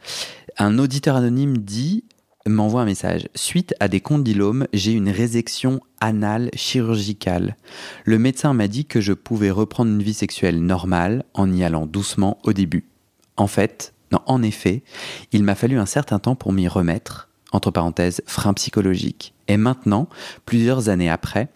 Un 0.57 0.77
auditeur 0.77 1.15
anonyme 1.15 1.57
dit 1.57 2.03
m'envoie 2.49 2.81
un 2.81 2.85
message. 2.85 3.27
Suite 3.35 3.73
à 3.79 3.87
des 3.87 4.01
condylomes, 4.01 4.67
j'ai 4.73 4.91
une 4.91 5.09
résection 5.09 5.81
anale 5.99 6.49
chirurgicale. 6.53 7.55
Le 8.05 8.19
médecin 8.19 8.53
m'a 8.53 8.67
dit 8.67 8.85
que 8.85 9.01
je 9.01 9.13
pouvais 9.13 9.51
reprendre 9.51 9.91
une 9.91 10.03
vie 10.03 10.13
sexuelle 10.13 10.61
normale 10.61 11.23
en 11.33 11.51
y 11.51 11.63
allant 11.63 11.85
doucement 11.85 12.37
au 12.43 12.53
début. 12.53 12.85
En 13.37 13.47
fait, 13.47 13.93
non, 14.11 14.19
en 14.25 14.41
effet, 14.41 14.83
il 15.31 15.43
m'a 15.43 15.55
fallu 15.55 15.77
un 15.77 15.85
certain 15.85 16.19
temps 16.19 16.35
pour 16.35 16.51
m'y 16.51 16.67
remettre, 16.67 17.29
entre 17.51 17.71
parenthèses, 17.71 18.21
frein 18.25 18.53
psychologique. 18.53 19.33
Et 19.47 19.57
maintenant, 19.57 20.09
plusieurs 20.45 20.89
années 20.89 21.09
après, 21.09 21.49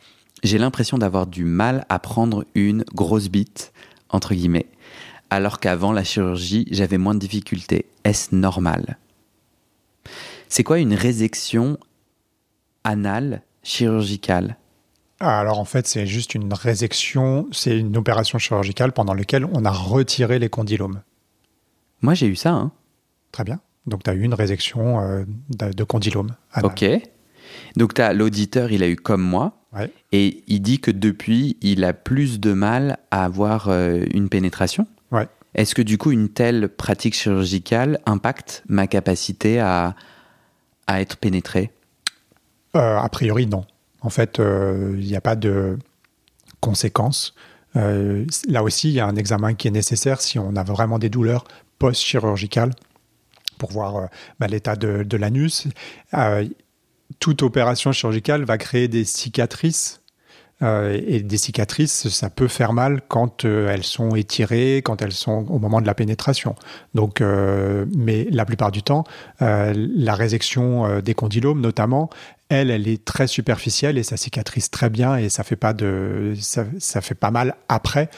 j'ai 0.43 0.57
l'impression 0.57 0.97
d'avoir 0.97 1.27
du 1.27 1.45
mal 1.45 1.85
à 1.89 1.99
prendre 1.99 2.45
une 2.55 2.83
grosse 2.93 3.29
bite, 3.29 3.73
entre 4.09 4.33
guillemets, 4.33 4.67
alors 5.29 5.59
qu'avant 5.59 5.91
la 5.91 6.03
chirurgie, 6.03 6.67
j'avais 6.71 6.97
moins 6.97 7.15
de 7.15 7.19
difficultés. 7.19 7.85
Est-ce 8.03 8.35
normal? 8.35 8.97
C'est 10.47 10.63
quoi 10.63 10.79
une 10.79 10.93
résection 10.93 11.77
anale 12.83 13.41
chirurgicale? 13.63 14.57
Ah, 15.19 15.39
alors 15.39 15.59
en 15.59 15.65
fait, 15.65 15.87
c'est 15.87 16.05
juste 16.05 16.35
une 16.35 16.53
résection, 16.53 17.47
c'est 17.51 17.77
une 17.77 17.95
opération 17.95 18.37
chirurgicale 18.39 18.91
pendant 18.91 19.13
laquelle 19.13 19.45
on 19.45 19.63
a 19.63 19.71
retiré 19.71 20.37
les 20.39 20.49
condylomes. 20.49 21.01
Moi, 22.01 22.13
j'ai 22.13 22.27
eu 22.27 22.35
ça. 22.35 22.51
Hein. 22.51 22.71
Très 23.31 23.45
bien. 23.45 23.61
Donc, 23.87 24.03
tu 24.03 24.09
as 24.09 24.13
eu 24.13 24.21
une 24.21 24.33
résection 24.33 24.99
euh, 24.99 25.23
de, 25.49 25.83
condylomes. 25.83 26.35
Ok. 26.61 26.85
Donc, 27.75 27.97
l'auditeur, 27.97 28.71
il 28.71 28.83
a 28.83 28.87
eu 28.87 28.95
comme 28.95 29.23
moi. 29.23 29.59
Et 30.11 30.43
il 30.47 30.61
dit 30.61 30.79
que 30.79 30.91
depuis, 30.91 31.57
il 31.61 31.83
a 31.83 31.93
plus 31.93 32.39
de 32.39 32.53
mal 32.53 32.99
à 33.09 33.25
avoir 33.25 33.69
euh, 33.69 34.03
une 34.13 34.29
pénétration. 34.29 34.85
Ouais. 35.11 35.27
Est-ce 35.55 35.73
que 35.73 35.81
du 35.81 35.97
coup, 35.97 36.11
une 36.11 36.29
telle 36.29 36.69
pratique 36.69 37.15
chirurgicale 37.15 37.99
impacte 38.05 38.63
ma 38.67 38.85
capacité 38.85 39.59
à, 39.59 39.95
à 40.87 41.01
être 41.01 41.17
pénétré 41.17 41.71
euh, 42.75 42.97
A 42.97 43.09
priori, 43.09 43.47
non. 43.47 43.65
En 44.01 44.09
fait, 44.09 44.35
il 44.37 44.43
euh, 44.43 44.97
n'y 44.97 45.15
a 45.15 45.21
pas 45.21 45.35
de 45.35 45.77
conséquences. 46.59 47.33
Euh, 47.75 48.25
là 48.47 48.63
aussi, 48.63 48.89
il 48.89 48.93
y 48.93 48.99
a 48.99 49.07
un 49.07 49.15
examen 49.15 49.53
qui 49.53 49.67
est 49.67 49.71
nécessaire 49.71 50.21
si 50.21 50.37
on 50.39 50.55
a 50.55 50.63
vraiment 50.63 50.99
des 50.99 51.09
douleurs 51.09 51.45
post-chirurgicales 51.79 52.71
pour 53.57 53.71
voir 53.71 54.09
bah, 54.39 54.47
l'état 54.47 54.75
de 54.75 55.17
l'anus. 55.17 55.67
toute 57.19 57.43
opération 57.43 57.91
chirurgicale 57.91 58.43
va 58.43 58.57
créer 58.57 58.87
des 58.87 59.05
cicatrices 59.05 60.02
euh, 60.63 60.99
et 61.05 61.21
des 61.21 61.37
cicatrices, 61.37 62.07
ça 62.09 62.29
peut 62.29 62.47
faire 62.47 62.73
mal 62.73 63.01
quand 63.07 63.43
euh, 63.43 63.69
elles 63.69 63.83
sont 63.83 64.15
étirées, 64.15 64.77
quand 64.77 65.01
elles 65.01 65.11
sont 65.11 65.45
au 65.49 65.59
moment 65.59 65.81
de 65.81 65.85
la 65.85 65.93
pénétration. 65.93 66.55
Donc, 66.93 67.19
euh, 67.19 67.85
mais 67.95 68.27
la 68.31 68.45
plupart 68.45 68.71
du 68.71 68.81
temps, 68.81 69.03
la 69.39 70.15
résection 70.15 70.99
des 71.01 71.13
condylomes, 71.13 71.59
notamment, 71.59 72.09
elle, 72.49 72.69
elle 72.69 72.87
est 72.87 73.03
très 73.03 73.27
superficielle 73.27 73.97
et 73.97 74.03
ça 74.03 74.15
cicatrise 74.15 74.69
très 74.69 74.89
bien 74.89 75.17
et 75.17 75.29
ça 75.29 75.43
fait 75.43 75.55
pas 75.55 75.73
de, 75.73 76.33
ça, 76.39 77.01
fait 77.01 77.15
pas 77.15 77.31
mal 77.31 77.55
après 77.67 78.09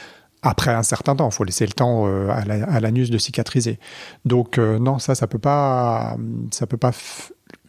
après 0.42 0.70
un 0.70 0.84
certain 0.84 1.16
temps. 1.16 1.28
Il 1.28 1.34
faut 1.34 1.44
laisser 1.44 1.66
le 1.66 1.72
temps 1.72 2.06
à 2.06 2.80
l'anus 2.80 3.10
de 3.10 3.18
cicatriser. 3.18 3.80
Donc 4.24 4.58
non, 4.58 4.98
ça, 4.98 5.14
ça 5.14 5.26
peut 5.26 5.38
pas, 5.38 6.16
ça 6.52 6.66
peut 6.66 6.76
pas 6.76 6.92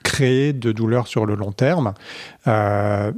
créer 0.07 0.53
de 0.53 0.71
douleurs 0.71 1.07
sur 1.07 1.25
le 1.25 1.35
long 1.35 1.51
terme. 1.51 1.93
Euh, 2.47 3.11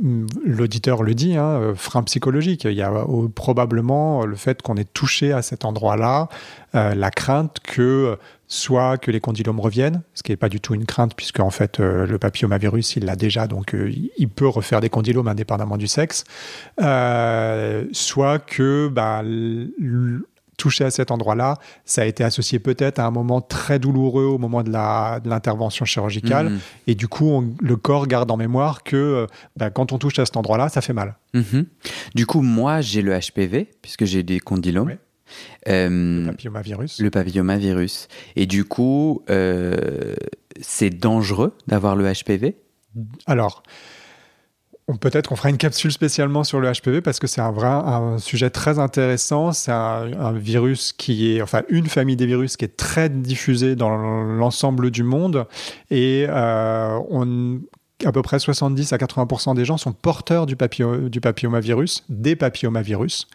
l'auditeur 0.43 1.03
le 1.03 1.13
dit, 1.13 1.37
hein, 1.37 1.45
euh, 1.45 1.75
frein 1.75 2.01
psychologique. 2.01 2.63
Il 2.63 2.73
y 2.73 2.81
a 2.81 2.91
euh, 2.91 3.27
probablement 3.27 4.25
le 4.25 4.35
fait 4.35 4.63
qu'on 4.63 4.75
est 4.75 4.91
touché 4.91 5.31
à 5.31 5.43
cet 5.43 5.65
endroit-là, 5.65 6.29
la 6.73 7.09
crainte 7.11 7.59
que 7.63 8.17
soit 8.47 8.97
que 8.97 9.11
les 9.11 9.19
condylomes 9.19 9.59
reviennent, 9.59 10.01
ce 10.13 10.23
qui 10.23 10.31
n'est 10.31 10.37
pas 10.37 10.49
du 10.49 10.59
tout 10.59 10.73
une 10.75 10.85
crainte, 10.85 11.15
puisque 11.15 11.39
en 11.39 11.49
fait 11.49 11.79
le 11.79 12.17
papillomavirus 12.19 12.95
il 12.95 13.05
l'a 13.05 13.15
déjà, 13.15 13.47
donc 13.47 13.75
il 13.75 14.29
peut 14.29 14.47
refaire 14.47 14.79
des 14.79 14.89
condylomes 14.89 15.27
indépendamment 15.27 15.77
du 15.77 15.87
sexe, 15.87 16.25
soit 16.77 18.39
que 18.45 18.87
bah, 18.87 19.23
touché 20.59 20.83
à 20.83 20.91
cet 20.91 21.09
endroit-là. 21.09 21.57
Ça 21.85 22.03
a 22.03 22.05
été 22.05 22.23
associé 22.23 22.59
peut-être 22.59 22.99
à 22.99 23.05
un 23.05 23.11
moment 23.11 23.41
très 23.41 23.79
douloureux 23.79 24.25
au 24.25 24.37
moment 24.37 24.61
de 24.61 24.69
l'intervention 24.71 25.85
chirurgicale. 25.85 26.49
Mhm. 26.49 26.59
Et 26.87 26.95
du 26.95 27.07
coup, 27.07 27.55
le 27.59 27.75
corps 27.77 28.05
garde 28.05 28.29
en 28.29 28.37
mémoire 28.37 28.83
que 28.83 28.95
euh, 28.95 29.27
bah, 29.55 29.71
quand 29.71 29.91
on 29.91 29.97
touche 29.97 30.19
à 30.19 30.25
cet 30.25 30.37
endroit-là, 30.37 30.69
ça 30.69 30.81
fait 30.81 30.93
mal. 30.93 31.15
Mhm. 31.33 31.65
Du 32.13 32.25
coup, 32.25 32.41
moi, 32.41 32.81
j'ai 32.81 33.01
le 33.01 33.17
HPV, 33.17 33.69
puisque 33.81 34.05
j'ai 34.05 34.21
des 34.21 34.39
condylomes. 34.39 34.97
Euh, 35.67 36.25
le 36.25 36.31
papillomavirus. 36.31 36.99
Le 36.99 37.09
papillomavirus. 37.09 38.07
Et 38.35 38.45
du 38.45 38.65
coup, 38.65 39.23
euh, 39.29 40.15
c'est 40.59 40.89
dangereux 40.89 41.55
d'avoir 41.67 41.95
le 41.95 42.11
HPV 42.11 42.57
Alors, 43.25 43.63
Peut-être 44.97 45.27
qu'on 45.27 45.35
fera 45.35 45.49
une 45.49 45.57
capsule 45.57 45.91
spécialement 45.91 46.43
sur 46.43 46.59
le 46.59 46.71
HPV 46.71 47.01
parce 47.01 47.19
que 47.19 47.27
c'est 47.27 47.41
un, 47.41 47.51
vrai, 47.51 47.67
un 47.67 48.17
sujet 48.17 48.49
très 48.49 48.79
intéressant. 48.79 49.51
C'est 49.51 49.71
un, 49.71 50.31
virus 50.33 50.93
qui 50.93 51.35
est, 51.35 51.41
enfin, 51.41 51.61
une 51.69 51.87
famille 51.87 52.15
des 52.15 52.25
virus 52.25 52.57
qui 52.57 52.65
est 52.65 52.75
très 52.75 53.09
diffusée 53.09 53.75
dans 53.75 53.95
l'ensemble 53.95 54.89
du 54.89 55.03
monde. 55.03 55.45
Et 55.91 56.25
euh, 56.27 56.97
on, 57.09 57.59
à 58.05 58.11
peu 58.11 58.21
près 58.21 58.39
70 58.39 58.93
à 58.93 58.97
80% 58.97 59.55
des 59.55 59.65
gens 59.65 59.77
sont 59.77 59.91
porteurs 59.91 60.45
du, 60.45 60.55
du 61.09 61.21
papillomavirus, 61.21 62.03
des 62.09 62.35
papillomavirus. 62.35 63.27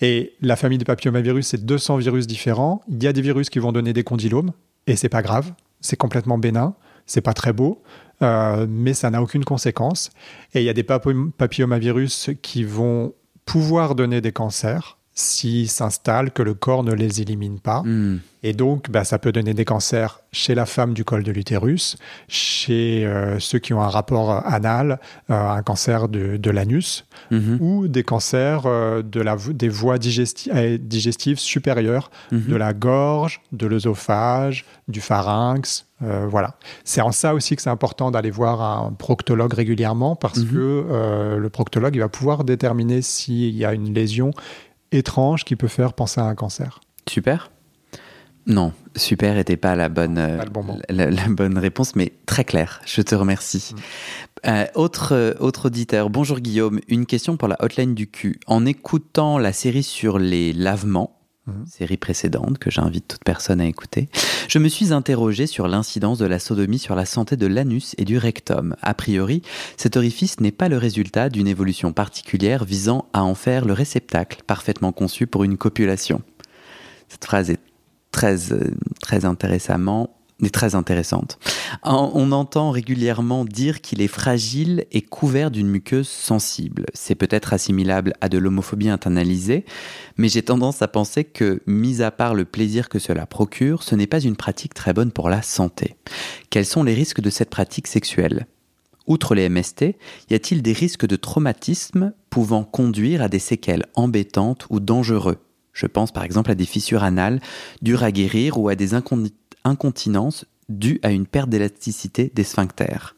Et 0.00 0.34
la 0.40 0.56
famille 0.56 0.78
des 0.78 0.84
papillomavirus, 0.84 1.46
c'est 1.46 1.64
200 1.64 1.98
virus 1.98 2.26
différents. 2.26 2.82
Il 2.88 3.02
y 3.02 3.06
a 3.06 3.12
des 3.12 3.22
virus 3.22 3.48
qui 3.48 3.58
vont 3.58 3.72
donner 3.72 3.92
des 3.92 4.02
condylomes, 4.02 4.52
et 4.86 4.96
c'est 4.96 5.08
pas 5.08 5.22
grave, 5.22 5.52
c'est 5.80 5.96
complètement 5.96 6.38
bénin, 6.38 6.74
c'est 7.06 7.20
pas 7.20 7.34
très 7.34 7.52
beau. 7.52 7.82
Euh, 8.22 8.66
mais 8.68 8.94
ça 8.94 9.10
n'a 9.10 9.22
aucune 9.22 9.44
conséquence. 9.44 10.10
Et 10.54 10.60
il 10.60 10.64
y 10.64 10.68
a 10.68 10.72
des 10.72 10.84
papillomavirus 10.84 12.30
qui 12.42 12.64
vont 12.64 13.12
pouvoir 13.44 13.94
donner 13.94 14.20
des 14.20 14.32
cancers. 14.32 14.98
S'ils 15.14 15.68
s'installent, 15.70 16.30
que 16.32 16.42
le 16.42 16.54
corps 16.54 16.82
ne 16.84 16.92
les 16.92 17.20
élimine 17.20 17.60
pas. 17.60 17.82
Hmm. 17.84 18.18
Et 18.42 18.52
donc, 18.52 18.90
bah, 18.90 19.04
ça 19.04 19.18
peut 19.18 19.32
donner 19.32 19.54
des 19.54 19.64
cancers 19.64 20.20
chez 20.30 20.54
la 20.54 20.66
femme 20.66 20.92
du 20.92 21.02
col 21.04 21.22
de 21.22 21.32
l'utérus, 21.32 21.96
chez 22.28 23.06
euh, 23.06 23.38
ceux 23.38 23.58
qui 23.58 23.72
ont 23.72 23.80
un 23.80 23.88
rapport 23.88 24.44
anal, 24.46 24.98
euh, 25.30 25.48
un 25.50 25.62
cancer 25.62 26.08
de, 26.08 26.36
de 26.36 26.50
l'anus, 26.50 27.06
Mhm. 27.30 27.58
ou 27.60 27.88
des 27.88 28.02
cancers 28.02 28.62
euh, 28.66 29.02
de 29.02 29.20
la, 29.22 29.36
des 29.36 29.68
voies 29.70 29.96
digesti- 29.98 30.50
digestives 30.78 31.38
supérieures, 31.38 32.10
Mhm. 32.32 32.46
de 32.48 32.56
la 32.56 32.74
gorge, 32.74 33.40
de 33.52 33.66
l'œsophage, 33.66 34.66
du 34.88 35.00
pharynx. 35.00 35.86
voilà. 36.28 36.56
C'est 36.84 37.00
en 37.00 37.12
ça 37.12 37.32
aussi 37.34 37.56
que 37.56 37.62
c'est 37.62 37.70
important 37.70 38.10
d'aller 38.10 38.30
voir 38.30 38.60
un 38.60 38.92
proctologue 38.92 39.54
régulièrement 39.54 40.16
parce 40.16 40.40
Mhm. 40.40 40.48
que 40.52 41.36
le 41.40 41.48
proctologue 41.48 41.94
il 41.94 42.00
va 42.00 42.10
pouvoir 42.10 42.44
déterminer 42.44 43.00
s'il 43.00 43.56
y 43.56 43.64
a 43.64 43.72
une 43.72 43.94
lésion 43.94 44.32
étrange 44.94 45.44
qui 45.44 45.56
peut 45.56 45.68
faire 45.68 45.92
penser 45.92 46.20
à 46.20 46.24
un 46.24 46.34
cancer. 46.34 46.80
Super. 47.08 47.50
Non, 48.46 48.72
super 48.94 49.38
était 49.38 49.56
pas 49.56 49.74
la 49.74 49.88
bonne, 49.88 50.18
euh, 50.18 50.36
Pas 50.36 50.44
bon 50.46 50.78
la, 50.90 51.10
la 51.10 51.28
bonne 51.28 51.56
réponse, 51.56 51.96
mais 51.96 52.12
très 52.26 52.44
clair. 52.44 52.82
Je 52.84 53.00
te 53.00 53.14
remercie. 53.14 53.72
Mm. 53.72 53.78
Euh, 54.46 54.66
autre, 54.74 55.14
euh, 55.14 55.32
autre 55.40 55.66
auditeur. 55.66 56.10
Bonjour 56.10 56.40
Guillaume. 56.40 56.80
Une 56.88 57.06
question 57.06 57.38
pour 57.38 57.48
la 57.48 57.56
hotline 57.60 57.94
du 57.94 58.06
cul. 58.06 58.38
En 58.46 58.66
écoutant 58.66 59.38
la 59.38 59.54
série 59.54 59.82
sur 59.82 60.18
les 60.18 60.52
lavements, 60.52 61.18
Mhm. 61.46 61.66
série 61.66 61.96
précédente 61.98 62.58
que 62.58 62.70
j'invite 62.70 63.06
toute 63.06 63.24
personne 63.24 63.60
à 63.60 63.66
écouter, 63.66 64.08
je 64.48 64.58
me 64.58 64.68
suis 64.68 64.94
interrogé 64.94 65.46
sur 65.46 65.68
l'incidence 65.68 66.16
de 66.16 66.24
la 66.24 66.38
sodomie 66.38 66.78
sur 66.78 66.94
la 66.94 67.04
santé 67.04 67.36
de 67.36 67.46
l'anus 67.46 67.94
et 67.98 68.06
du 68.06 68.16
rectum. 68.16 68.74
A 68.80 68.94
priori, 68.94 69.42
cet 69.76 69.98
orifice 69.98 70.40
n'est 70.40 70.52
pas 70.52 70.70
le 70.70 70.78
résultat 70.78 71.28
d'une 71.28 71.46
évolution 71.46 71.92
particulière 71.92 72.64
visant 72.64 73.04
à 73.12 73.22
en 73.22 73.34
faire 73.34 73.66
le 73.66 73.74
réceptacle 73.74 74.42
parfaitement 74.46 74.92
conçu 74.92 75.26
pour 75.26 75.44
une 75.44 75.58
copulation. 75.58 76.22
Cette 77.08 77.26
phrase 77.26 77.50
est 77.50 77.60
très, 78.10 78.52
euh, 78.52 78.70
très 79.02 79.26
intéressamment 79.26 80.16
est 80.42 80.52
très 80.52 80.74
intéressante. 80.74 81.38
On 81.84 82.32
entend 82.32 82.70
régulièrement 82.70 83.44
dire 83.44 83.80
qu'il 83.80 84.02
est 84.02 84.08
fragile 84.08 84.84
et 84.90 85.00
couvert 85.00 85.50
d'une 85.50 85.68
muqueuse 85.68 86.08
sensible. 86.08 86.86
C'est 86.92 87.14
peut-être 87.14 87.52
assimilable 87.52 88.14
à 88.20 88.28
de 88.28 88.38
l'homophobie 88.38 88.88
internalisée, 88.88 89.64
mais 90.16 90.28
j'ai 90.28 90.42
tendance 90.42 90.82
à 90.82 90.88
penser 90.88 91.24
que, 91.24 91.62
mis 91.66 92.02
à 92.02 92.10
part 92.10 92.34
le 92.34 92.44
plaisir 92.44 92.88
que 92.88 92.98
cela 92.98 93.26
procure, 93.26 93.82
ce 93.82 93.94
n'est 93.94 94.06
pas 94.06 94.20
une 94.20 94.36
pratique 94.36 94.74
très 94.74 94.92
bonne 94.92 95.12
pour 95.12 95.28
la 95.28 95.42
santé. 95.42 95.94
Quels 96.50 96.66
sont 96.66 96.82
les 96.82 96.94
risques 96.94 97.20
de 97.20 97.30
cette 97.30 97.50
pratique 97.50 97.86
sexuelle? 97.86 98.46
Outre 99.06 99.34
les 99.34 99.48
MST, 99.48 99.96
y 100.30 100.34
a-t-il 100.34 100.62
des 100.62 100.72
risques 100.72 101.06
de 101.06 101.16
traumatisme 101.16 102.12
pouvant 102.30 102.64
conduire 102.64 103.22
à 103.22 103.28
des 103.28 103.38
séquelles 103.38 103.84
embêtantes 103.94 104.66
ou 104.70 104.80
dangereux? 104.80 105.38
Je 105.74 105.86
pense 105.86 106.12
par 106.12 106.22
exemple 106.22 106.52
à 106.52 106.54
des 106.54 106.64
fissures 106.66 107.02
anales 107.02 107.40
dures 107.82 108.04
à 108.04 108.12
guérir 108.12 108.58
ou 108.58 108.68
à 108.68 108.76
des 108.76 108.94
incon- 108.94 109.28
incontinences 109.64 110.44
dues 110.68 111.00
à 111.02 111.10
une 111.10 111.26
perte 111.26 111.48
d'élasticité 111.48 112.30
des 112.34 112.44
sphincters. 112.44 113.16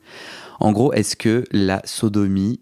En 0.59 0.73
gros, 0.73 0.93
est-ce 0.93 1.17
que 1.17 1.45
la 1.53 1.83
sodomie 1.85 2.61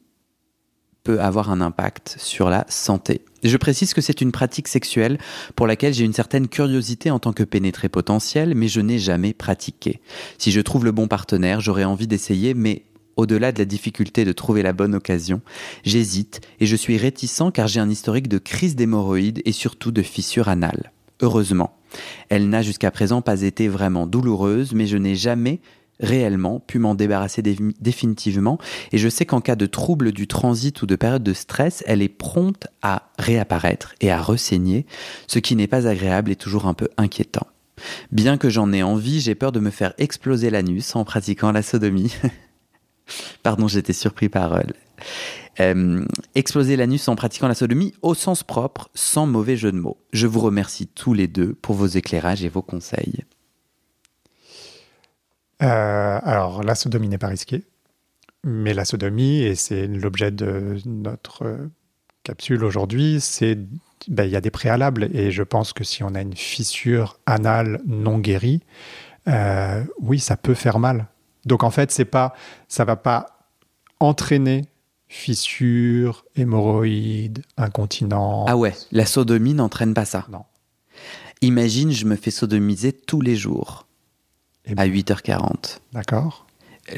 peut 1.05 1.21
avoir 1.21 1.51
un 1.51 1.61
impact 1.61 2.17
sur 2.19 2.51
la 2.51 2.65
santé? 2.69 3.23
Je 3.43 3.57
précise 3.57 3.93
que 3.95 4.01
c'est 4.01 4.21
une 4.21 4.33
pratique 4.33 4.69
sexuelle 4.69 5.19
pour 5.55 5.67
laquelle 5.67 5.93
j'ai 5.93 6.05
une 6.05 6.15
certaine 6.15 6.49
curiosité 6.49 7.11
en 7.11 7.19
tant 7.19 7.33
que 7.33 7.45
pénétré 7.45 7.89
potentiel, 7.89 8.55
mais 8.55 8.69
je 8.69 8.81
n'ai 8.81 8.99
jamais 8.99 9.35
pratiqué. 9.35 10.01
Si 10.39 10.51
je 10.51 10.61
trouve 10.61 10.85
le 10.85 10.93
bon 10.93 11.07
partenaire, 11.07 11.61
j'aurais 11.61 11.85
envie 11.85 12.07
d'essayer, 12.07 12.55
mais 12.55 12.85
au-delà 13.17 13.53
de 13.53 13.59
la 13.59 13.65
difficulté 13.65 14.25
de 14.25 14.33
trouver 14.33 14.63
la 14.63 14.73
bonne 14.73 14.95
occasion, 14.95 15.41
j'hésite 15.85 16.41
et 16.59 16.67
je 16.67 16.77
suis 16.77 16.97
réticent 16.97 17.53
car 17.53 17.69
j'ai 17.69 17.81
un 17.81 17.91
historique 17.91 18.29
de 18.29 18.39
crise 18.39 18.75
d'hémorroïdes 18.75 19.43
et 19.45 19.53
surtout 19.53 19.93
de 19.93 20.03
fissures 20.03 20.49
anales. 20.49 20.91
Heureusement, 21.21 21.77
elle 22.29 22.49
n'a 22.49 22.63
jusqu'à 22.63 22.91
présent 22.91 23.23
pas 23.23 23.43
été 23.43 23.69
vraiment 23.69 24.07
douloureuse, 24.07 24.73
mais 24.73 24.87
je 24.87 24.97
n'ai 24.97 25.15
jamais 25.15 25.61
réellement 26.01 26.59
pu 26.59 26.81
m'en 26.81 26.97
débarrasser 26.97 27.41
dé- 27.41 27.57
définitivement 27.81 28.59
et 28.91 28.99
je 28.99 29.09
sais 29.09 29.25
qu'en 29.27 29.41
cas 29.41 29.55
de 29.55 29.67
trouble 29.67 30.11
du 30.11 30.27
transit 30.27 30.83
ou 30.83 30.87
de 30.87 30.97
période 30.97 31.23
de 31.23 31.33
stress, 31.33 31.85
elle 31.87 32.03
est 32.03 32.09
prompte 32.09 32.67
à 32.83 33.11
réapparaître 33.19 33.95
et 34.01 34.11
à 34.11 34.21
ressaigner, 34.21 34.87
ce 35.29 35.39
qui 35.39 35.55
n'est 35.55 35.69
pas 35.69 35.87
agréable 35.87 36.33
et 36.33 36.37
toujours 36.37 36.67
un 36.67 36.75
peu 36.75 36.89
inquiétant. 36.97 37.47
Bien 38.11 38.39
que 38.39 38.51
j'en 38.51 38.73
ai 38.73 38.83
envie, 38.83 39.21
j'ai 39.21 39.35
peur 39.35 39.53
de 39.53 39.61
me 39.61 39.71
faire 39.71 39.95
exploser 39.99 40.51
l'anus 40.51 40.97
en 40.97 41.05
pratiquant 41.05 41.53
la 41.53 41.63
sodomie. 41.63 42.13
Pardon, 43.43 43.69
j'étais 43.69 43.93
surpris 43.93 44.29
par 44.29 44.55
euh, 44.55 44.63
euh, 45.61 46.05
exploser 46.35 46.77
l'anus 46.77 47.09
en 47.09 47.17
pratiquant 47.17 47.49
la 47.49 47.55
sodomie 47.55 47.95
au 48.03 48.15
sens 48.15 48.43
propre, 48.43 48.91
sans 48.95 49.27
mauvais 49.27 49.57
jeu 49.57 49.73
de 49.73 49.79
mots. 49.79 49.99
Je 50.13 50.27
vous 50.27 50.41
remercie 50.41 50.87
tous 50.87 51.15
les 51.15 51.27
deux 51.27 51.55
pour 51.55 51.75
vos 51.75 51.87
éclairages 51.87 52.45
et 52.45 52.49
vos 52.49 52.63
conseils. 52.63 53.25
Euh, 55.63 56.21
alors, 56.23 56.63
la 56.63 56.75
sodomie 56.75 57.09
n'est 57.09 57.19
pas 57.19 57.29
risquée, 57.29 57.65
mais 58.43 58.75
la 58.75 58.85
sodomie, 58.85 59.43
et 59.43 59.55
c'est 59.55 59.87
l'objet 59.87 60.31
de 60.31 60.77
notre 60.85 61.45
euh, 61.47 61.71
capsule 62.23 62.65
aujourd'hui, 62.65 63.21
c'est 63.21 63.59
ben, 64.09 64.25
il 64.25 64.31
y 64.31 64.37
a 64.37 64.41
des 64.41 64.51
préalables, 64.51 65.09
et 65.15 65.31
je 65.31 65.43
pense 65.43 65.73
que 65.73 65.85
si 65.85 66.03
on 66.03 66.15
a 66.15 66.21
une 66.21 66.37
fissure 66.37 67.19
anale 67.27 67.81
non 67.87 68.19
guérie, 68.19 68.61
euh, 69.29 69.83
oui, 70.01 70.19
ça 70.19 70.37
peut 70.37 70.55
faire 70.55 70.79
mal. 70.79 71.07
Donc 71.47 71.63
en 71.63 71.71
fait, 71.71 71.91
c'est 71.91 72.05
pas, 72.05 72.35
ça 72.69 72.85
va 72.85 72.97
pas 72.97 73.49
entraîner 74.01 74.63
fissure, 75.15 76.25
hémorroïdes, 76.35 77.45
incontinence. 77.57 78.47
Ah 78.51 78.57
ouais, 78.57 78.75
la 78.91 79.07
sodomie 79.07 79.55
n'entraîne 79.55 79.95
pas 79.95 80.05
ça. 80.05 80.27
Non. 80.31 80.45
Imagine, 81.41 81.93
je 81.93 82.05
me 82.05 82.17
fais 82.17 82.33
sodomiser 82.33 82.93
tous 82.93 83.21
les 83.21 83.37
jours 83.37 83.87
Eh 84.67 84.73
à 84.73 84.75
ben, 84.75 84.87
8h40. 84.87 85.79
D'accord. 85.93 86.47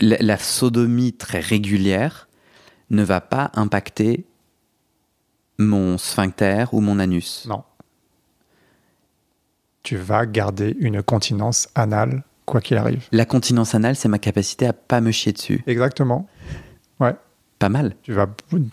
La, 0.01 0.17
la 0.19 0.39
sodomie 0.39 1.13
très 1.13 1.41
régulière 1.41 2.29
ne 2.91 3.03
va 3.05 3.21
pas 3.21 3.51
impacter 3.55 4.25
mon 5.59 5.99
sphincter 5.99 6.65
ou 6.73 6.81
mon 6.81 6.99
anus. 6.99 7.45
Non. 7.47 7.65
Tu 9.83 9.97
vas 9.97 10.25
garder 10.27 10.75
une 10.81 11.03
continence 11.03 11.69
anale, 11.75 12.25
quoi 12.47 12.61
qu'il 12.61 12.79
arrive. 12.79 13.07
La 13.13 13.27
continence 13.27 13.75
anale, 13.75 13.95
c'est 13.95 14.09
ma 14.09 14.19
capacité 14.19 14.67
à 14.67 14.73
pas 14.73 15.01
me 15.01 15.13
chier 15.13 15.33
dessus. 15.33 15.63
Exactement. 15.67 16.27
Pas 17.67 17.79
mal. 17.83 17.97
Tu 18.03 18.13
vas, 18.13 18.27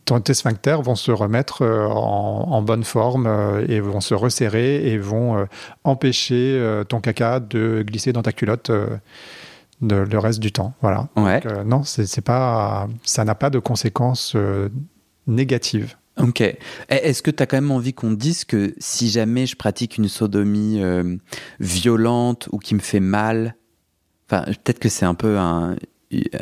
ton- 0.05 0.19
tes 0.21 0.33
sphincters 0.35 0.81
vont 0.83 0.95
se 0.95 1.11
remettre 1.11 1.63
euh, 1.63 1.87
en, 1.87 2.47
en 2.51 2.61
bonne 2.61 2.83
forme 2.83 3.25
euh, 3.27 3.65
et 3.67 3.79
vont 3.79 4.01
se 4.01 4.13
resserrer 4.13 4.87
et 4.91 4.97
vont 4.97 5.37
euh, 5.37 5.45
empêcher 5.83 6.81
ton 6.89 7.01
caca 7.01 7.39
de 7.39 7.83
glisser 7.85 8.13
dans 8.13 8.21
ta 8.21 8.31
culotte 8.31 8.69
de- 9.81 9.95
le 9.95 10.17
reste 10.19 10.39
du 10.39 10.51
temps. 10.51 10.73
Voilà. 10.81 11.07
Ouais. 11.15 11.39
Donc, 11.41 11.51
euh, 11.51 11.63
non, 11.63 11.83
c'est 11.83 12.21
pas, 12.21 12.87
ça 13.03 13.25
n'a 13.25 13.35
pas 13.35 13.49
de 13.49 13.59
conséquences 13.59 14.33
euh, 14.35 14.69
négatives. 15.27 15.95
Ok. 16.21 16.41
Et 16.41 16.57
Est-ce 16.89 17.23
que 17.23 17.31
tu 17.31 17.41
as 17.41 17.47
quand 17.47 17.57
même 17.57 17.71
envie 17.71 17.93
qu'on 17.93 18.11
dise 18.11 18.45
que 18.45 18.75
si 18.77 19.09
jamais 19.09 19.47
je 19.47 19.55
pratique 19.55 19.97
une 19.97 20.07
sodomie 20.07 20.83
euh, 20.83 21.15
violente 21.59 22.47
ou 22.51 22.59
qui 22.59 22.75
me 22.75 22.79
fait 22.79 22.99
mal, 22.99 23.55
enfin 24.29 24.43
peut-être 24.45 24.77
que 24.79 24.89
c'est 24.89 25.05
un 25.05 25.15
peu 25.15 25.39
un, 25.39 25.75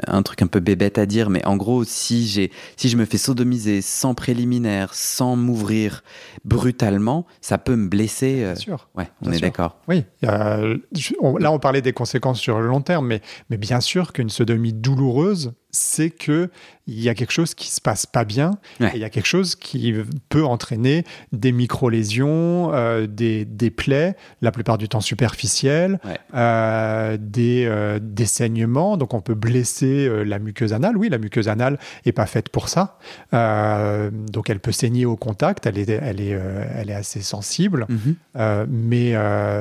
un 0.07 0.21
truc 0.23 0.41
un 0.41 0.47
peu 0.47 0.59
bébête 0.59 0.97
à 0.97 1.05
dire, 1.05 1.29
mais 1.29 1.45
en 1.45 1.55
gros, 1.57 1.83
si, 1.83 2.27
j'ai, 2.27 2.51
si 2.77 2.89
je 2.89 2.97
me 2.97 3.05
fais 3.05 3.17
sodomiser 3.17 3.81
sans 3.81 4.13
préliminaire, 4.13 4.93
sans 4.93 5.35
m'ouvrir 5.35 6.03
brutalement, 6.45 7.25
ça 7.41 7.57
peut 7.57 7.75
me 7.75 7.87
blesser. 7.87 8.43
euh, 8.43 8.53
Bien 8.53 8.61
sûr. 8.61 8.89
Ouais, 8.95 9.07
on 9.21 9.29
Bien 9.29 9.37
est 9.37 9.41
d'accord. 9.41 9.77
Oui, 9.87 10.03
euh, 10.25 10.77
on- 11.19 11.37
là 11.37 11.51
on 11.51 11.59
parlait 11.59 11.81
des 11.81 11.93
conséquences 11.93 12.39
sur 12.39 12.59
le 12.59 12.67
long 12.67 12.81
terme, 12.81 13.07
mais, 13.07 13.21
mais 13.49 13.57
bien 13.57 13.79
sûr 13.81 14.13
qu'une 14.13 14.29
sodomie 14.29 14.73
douloureuse, 14.73 15.53
c'est 15.71 16.09
que 16.09 16.49
il 16.87 16.99
y 16.99 17.07
a 17.09 17.13
quelque 17.13 17.31
chose 17.31 17.53
qui 17.53 17.69
se 17.71 17.79
passe 17.79 18.05
pas 18.05 18.25
bien, 18.25 18.51
Ouais. 18.81 18.91
il 18.95 18.99
y 18.99 19.03
a 19.05 19.09
quelque 19.09 19.27
chose 19.27 19.55
qui 19.55 19.93
peut 20.29 20.43
entraîner 20.43 21.05
des 21.31 21.51
micro-lésions, 21.51 22.73
euh, 22.73 23.07
des, 23.07 23.45
des 23.45 23.69
plaies, 23.69 24.15
la 24.41 24.51
plupart 24.51 24.77
du 24.77 24.89
temps 24.89 24.99
superficielles, 24.99 25.99
Ouais. 26.03 26.17
euh, 26.33 27.17
des, 27.19 27.65
euh, 27.65 27.99
des 28.01 28.25
saignements, 28.25 28.97
donc 28.97 29.13
on 29.13 29.21
peut 29.21 29.35
blesser 29.35 30.09
la 30.25 30.39
muqueuse 30.39 30.73
anale. 30.73 30.97
Oui, 30.97 31.07
la 31.09 31.17
muqueuse 31.17 31.47
anale 31.47 31.77
est 32.05 32.11
pas 32.11 32.25
faite 32.25 32.49
pour 32.49 32.67
ça, 32.67 32.97
donc 33.31 34.49
elle 34.49 34.59
peut 34.59 34.71
saigner 34.71 35.05
au 35.05 35.15
contact, 35.15 35.65
elle 35.67 35.77
est, 35.77 35.89
elle 35.89 36.19
est, 36.21 36.37
elle 36.75 36.89
est 36.89 36.93
assez 36.95 37.21
sensible. 37.21 37.85
Mhm. 37.89 38.15
Euh, 38.37 38.65
mais, 38.69 39.13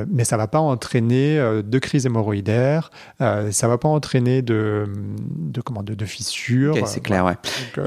mais 0.09 0.25
ça 0.25 0.37
va 0.37 0.46
pas 0.49 0.59
entraîner 0.61 1.37
de 1.64 1.79
crise 1.79 2.07
hémorroïdaire, 2.07 2.90
ça 3.18 3.68
va 3.68 3.79
pas 3.79 3.88
entraîner 3.88 4.42
de, 4.42 4.88
de, 5.37 5.61
comment, 5.61 5.83
de, 5.83 5.94
de 6.00 6.04
fissures. 6.06 6.74
Ok, 6.76 6.82
c'est 6.86 7.00
clair, 7.02 7.24
ouais. 7.24 7.36
Euh, 7.78 7.86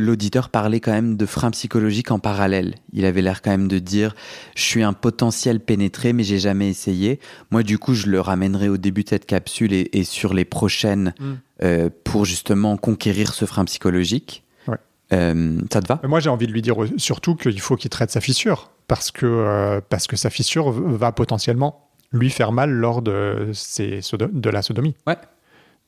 L'auditeur 0.00 0.48
parlait 0.48 0.80
quand 0.80 0.92
même 0.92 1.16
de 1.16 1.26
freins 1.26 1.50
psychologiques 1.52 2.10
en 2.10 2.18
parallèle. 2.18 2.74
Il 2.92 3.04
avait 3.04 3.22
l'air 3.22 3.42
quand 3.42 3.50
même 3.50 3.68
de 3.68 3.78
dire 3.78 4.14
Je 4.56 4.62
suis 4.62 4.82
un 4.82 4.92
potentiel 4.92 5.60
pénétré, 5.60 6.12
mais 6.12 6.24
j'ai 6.24 6.38
jamais 6.38 6.68
essayé. 6.68 7.20
Moi, 7.50 7.62
du 7.62 7.78
coup, 7.78 7.94
je 7.94 8.08
le 8.08 8.20
ramènerai 8.20 8.68
au 8.68 8.76
début 8.76 9.04
de 9.04 9.08
cette 9.10 9.26
capsule 9.26 9.72
et, 9.72 9.88
et 9.92 10.04
sur 10.04 10.34
les 10.34 10.44
prochaines 10.44 11.14
Mm. 11.20 11.32
euh, 11.62 11.90
pour 12.04 12.24
justement 12.24 12.76
conquérir 12.76 13.34
ce 13.34 13.44
frein 13.44 13.64
psychologique. 13.66 14.44
Ouais. 14.68 14.76
Euh, 15.12 15.58
ça 15.72 15.80
te 15.80 15.86
va? 15.86 16.00
Moi, 16.08 16.20
j'ai 16.20 16.30
envie 16.30 16.46
de 16.46 16.52
lui 16.52 16.62
dire 16.62 16.82
euh, 16.82 16.88
surtout 16.96 17.34
qu'il 17.36 17.60
faut 17.60 17.76
qu'il 17.76 17.90
traite 17.90 18.10
sa 18.10 18.20
fissure. 18.20 18.70
parce 18.88 19.10
que, 19.10 19.26
euh, 19.26 19.80
parce 19.88 20.06
que 20.06 20.16
sa 20.16 20.30
fissure 20.30 20.70
va 20.70 21.12
potentiellement 21.12 21.88
lui 22.12 22.30
faire 22.30 22.52
mal 22.52 22.70
lors 22.70 23.00
de, 23.02 23.50
ses 23.54 24.00
de 24.12 24.50
la 24.50 24.60
sodomie. 24.62 24.94
Ouais. 25.06 25.16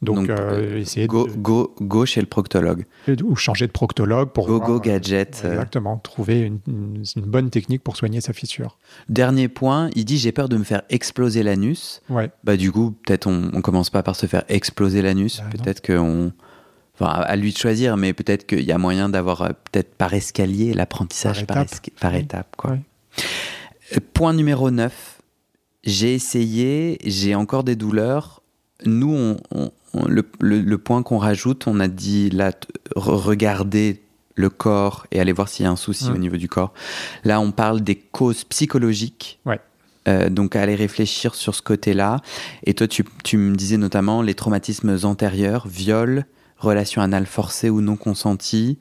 Donc, 0.05 0.29
euh, 0.31 0.79
essayer 0.79 1.07
go, 1.07 1.27
de, 1.27 1.33
go, 1.33 1.75
go 1.81 2.07
chez 2.07 2.21
le 2.21 2.27
proctologue. 2.27 2.85
ou 3.25 3.37
changer 3.37 3.67
de 3.67 3.73
proctologue 3.73 4.31
pour 4.31 4.47
Go, 4.47 4.57
voir, 4.59 4.69
go, 4.69 4.77
euh, 4.77 4.81
gadget. 4.81 5.43
euh. 5.45 5.53
exactement 5.53 5.99
trouver 5.99 6.41
une, 6.41 6.59
une- 6.69 7.05
une 7.17 7.23
bonne 7.25 7.51
technique 7.51 7.83
pour 7.83 7.97
soigner 7.97 8.21
sa 8.21 8.33
fissure. 8.33 8.79
Dernier 9.09 9.49
point, 9.49 9.91
il 9.95 10.05
dit 10.05 10.19
j'ai 10.19 10.33
peur 10.33 10.49
de 10.49 10.57
me 10.57 10.65
faire 10.65 10.83
exploser 10.91 11.43
l'anus. 11.43 12.03
Ouais. 12.11 12.31
Bah 12.45 12.57
du 12.57 12.71
coup, 12.71 12.93
peut-être 13.07 13.27
on, 13.27 13.51
on 13.53 13.61
commence 13.61 13.91
pas 13.91 14.03
par 14.03 14.17
se 14.17 14.27
faire 14.27 14.45
exploser 14.49 15.03
l'anus. 15.03 15.39
Bah, 15.41 15.45
peut-être 15.63 15.85
qu'on... 15.87 16.33
Enfin, 16.97 17.07
à 17.11 17.35
lui 17.35 17.53
de 17.53 17.59
choisir, 17.59 17.97
mais 17.97 18.13
peut-être 18.13 18.47
qu'il 18.47 18.63
y 18.63 18.71
a 18.71 18.79
moyen 18.79 19.09
d'avoir 19.09 19.43
euh, 19.43 19.49
peut-être 19.49 19.95
par 19.97 20.15
escalier 20.15 20.75
l'apprentissage 20.75 21.45
Par 21.45 21.57
par, 21.57 21.65
esca- 21.67 21.91
par 22.01 22.13
Oui. 22.13 22.19
étape. 22.21 22.55
Quoi. 22.57 22.79
Euh, 23.97 23.99
Point 24.13 24.33
numéro 24.35 24.71
9. 24.71 25.21
J'ai 25.83 26.15
essayé, 26.15 26.99
j'ai 27.05 27.35
encore 27.35 27.65
des 27.65 27.77
douleurs. 27.77 28.43
Nous, 28.87 29.13
on- 29.15 29.37
on- 29.55 29.71
on- 29.95 30.07
le, 30.09 30.25
le- 30.41 30.61
le 30.61 30.79
point 30.79 31.03
qu'on 31.03 31.19
rajoute, 31.19 31.67
on 31.67 31.81
a 31.81 31.89
dit 31.89 32.31
là, 32.31 32.53
regarder 32.97 34.01
le 34.37 34.51
corps 34.51 35.07
et 35.13 35.21
aller 35.21 35.33
voir 35.33 35.49
s'il 35.49 35.65
y 35.65 35.67
a 35.67 35.71
un 35.71 35.77
souci 35.77 36.11
Mm. 36.11 36.15
au 36.15 36.19
niveau 36.19 36.37
du 36.37 36.49
corps. 36.49 36.73
Là, 37.25 37.41
on 37.41 37.53
parle 37.53 37.81
des 37.83 37.95
causes 37.97 38.45
psychologiques. 38.45 39.39
Ouais. 39.47 39.61
Euh, 40.09 40.29
donc, 40.29 40.55
aller 40.57 40.75
réfléchir 40.75 41.35
sur 41.35 41.55
ce 41.55 41.63
côté-là. 41.63 42.21
Et 42.65 42.75
toi, 42.75 42.87
tu, 42.87 43.05
tu 43.23 43.39
me 43.39 43.55
disais 43.55 43.77
notamment 43.79 44.21
les 44.23 44.35
traumatismes 44.35 44.99
antérieurs, 45.05 45.67
viol, 45.67 46.27
relation 46.59 47.01
anale 47.01 47.27
forcée 47.27 47.71
ou 47.71 47.81
non 47.81 47.97
consentie, 47.97 48.77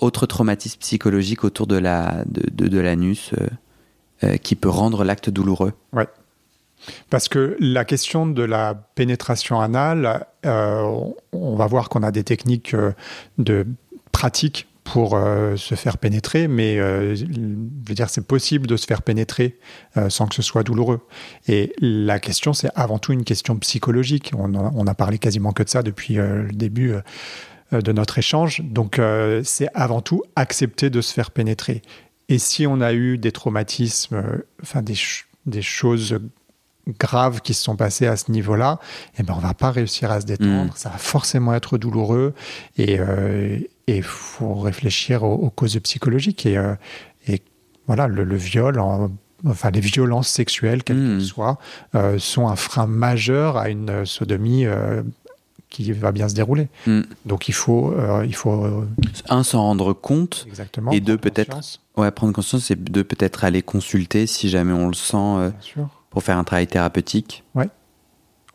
autres 0.00 0.26
traumatismes 0.26 0.80
psychologiques 0.80 1.44
autour 1.44 1.66
de 1.68 1.76
la 1.76 2.24
de, 2.26 2.42
de- 2.50 2.68
de 2.68 2.78
l'anus 2.80 3.30
euh, 3.40 3.46
euh, 4.24 4.36
qui 4.36 4.56
peut 4.56 4.68
rendre 4.68 5.04
l'acte 5.04 5.30
douloureux. 5.30 5.72
Parce 7.10 7.28
que 7.28 7.56
la 7.60 7.84
question 7.84 8.26
de 8.26 8.42
la 8.42 8.74
pénétration 8.74 9.60
anale, 9.60 10.26
euh, 10.46 10.82
on- 11.32 11.56
va 11.56 11.66
voir 11.66 11.88
qu'on 11.88 12.02
a 12.02 12.10
des 12.10 12.24
techniques 12.24 12.74
euh, 12.74 12.92
de 13.38 13.66
pratique 14.12 14.68
pour 14.82 15.14
euh, 15.16 15.56
se 15.56 15.74
faire 15.76 15.96
pénétrer, 15.96 16.46
mais 16.46 16.76
je 16.76 17.24
veux 17.24 17.94
dire, 17.94 18.10
c'est 18.10 18.26
possible 18.26 18.66
de 18.66 18.76
se 18.76 18.86
faire 18.86 19.00
pénétrer 19.00 19.58
sans 20.08 20.26
que 20.26 20.34
ce 20.34 20.42
soit 20.42 20.62
douloureux. 20.62 21.00
Et 21.48 21.72
la 21.80 22.18
question, 22.18 22.52
c'est 22.52 22.68
avant 22.74 22.98
tout 22.98 23.14
une 23.14 23.24
question 23.24 23.56
psychologique. 23.56 24.32
On 24.36 24.86
a, 24.86 24.94
parlé 24.94 25.18
quasiment 25.18 25.52
que 25.52 25.62
de 25.62 25.70
ça 25.70 25.82
depuis 25.82 26.14
le 26.16 26.48
début 26.52 26.92
de 27.72 27.92
notre 27.92 28.18
échange. 28.18 28.60
Donc, 28.60 29.00
c'est 29.42 29.68
avant 29.72 30.02
tout 30.02 30.22
accepter 30.36 30.90
de 30.90 31.00
se 31.00 31.14
faire 31.14 31.30
pénétrer. 31.30 31.80
Et 32.28 32.38
si 32.38 32.66
on 32.66 32.82
a 32.82 32.92
eu 32.92 33.16
des 33.16 33.32
traumatismes, 33.32 34.22
enfin 34.62 34.82
des 34.82 35.62
choses 35.62 36.18
graves 36.98 37.40
qui 37.40 37.54
se 37.54 37.62
sont 37.62 37.76
passées 37.76 38.06
à 38.06 38.16
ce 38.16 38.30
niveau-là, 38.30 38.78
eh 39.18 39.22
ben 39.22 39.34
on 39.36 39.40
va 39.40 39.54
pas 39.54 39.70
réussir 39.70 40.10
à 40.10 40.20
se 40.20 40.26
détendre. 40.26 40.72
Mm. 40.72 40.76
Ça 40.76 40.90
va 40.90 40.98
forcément 40.98 41.54
être 41.54 41.78
douloureux 41.78 42.34
et 42.76 42.98
il 43.86 44.02
faut 44.02 44.54
réfléchir 44.54 45.22
aux, 45.22 45.34
aux 45.34 45.50
causes 45.50 45.78
psychologiques 45.80 46.46
et, 46.46 46.56
euh, 46.58 46.74
et 47.28 47.42
voilà 47.86 48.06
le, 48.06 48.24
le 48.24 48.36
viol. 48.36 48.78
en- 48.80 49.10
Enfin, 49.46 49.70
les 49.70 49.80
violences 49.80 50.28
sexuelles, 50.28 50.82
quelles 50.82 50.96
Mm. 50.96 51.18
qu'elles 51.18 51.26
soient, 51.26 51.58
euh, 51.94 52.18
sont 52.18 52.48
un 52.48 52.56
frein 52.56 52.86
majeur 52.86 53.58
à 53.58 53.68
une 53.68 53.90
euh, 53.90 54.04
sodomie 54.06 54.64
euh, 54.64 55.02
qui 55.68 55.92
va 55.92 56.12
bien 56.12 56.30
se 56.30 56.34
dérouler. 56.34 56.68
Mm. 56.86 57.02
Donc, 57.26 57.46
il 57.48 57.52
faut, 57.52 57.92
euh, 57.92 58.24
il 58.26 58.34
faut 58.34 58.64
euh, 58.64 58.88
Un, 59.28 59.42
s'en 59.42 59.60
rendre 59.60 59.92
compte. 59.92 60.46
exactement. 60.48 60.92
Et 60.92 61.00
deux, 61.00 61.18
peut-être- 61.18 61.58
Ouais, 61.98 62.10
prendre 62.10 62.32
conscience, 62.32 62.64
c'est 62.64 62.82
de 62.82 63.02
peut-être 63.02 63.44
aller 63.44 63.60
consulter 63.60 64.26
si 64.26 64.48
jamais 64.48 64.72
on 64.72 64.88
le 64.88 64.94
sent 64.94 65.16
euh, 65.18 65.50
Bien 65.50 65.60
sûr. 65.60 65.88
Pour 66.14 66.22
faire 66.22 66.38
un 66.38 66.44
travail 66.44 66.68
thérapeutique. 66.68 67.44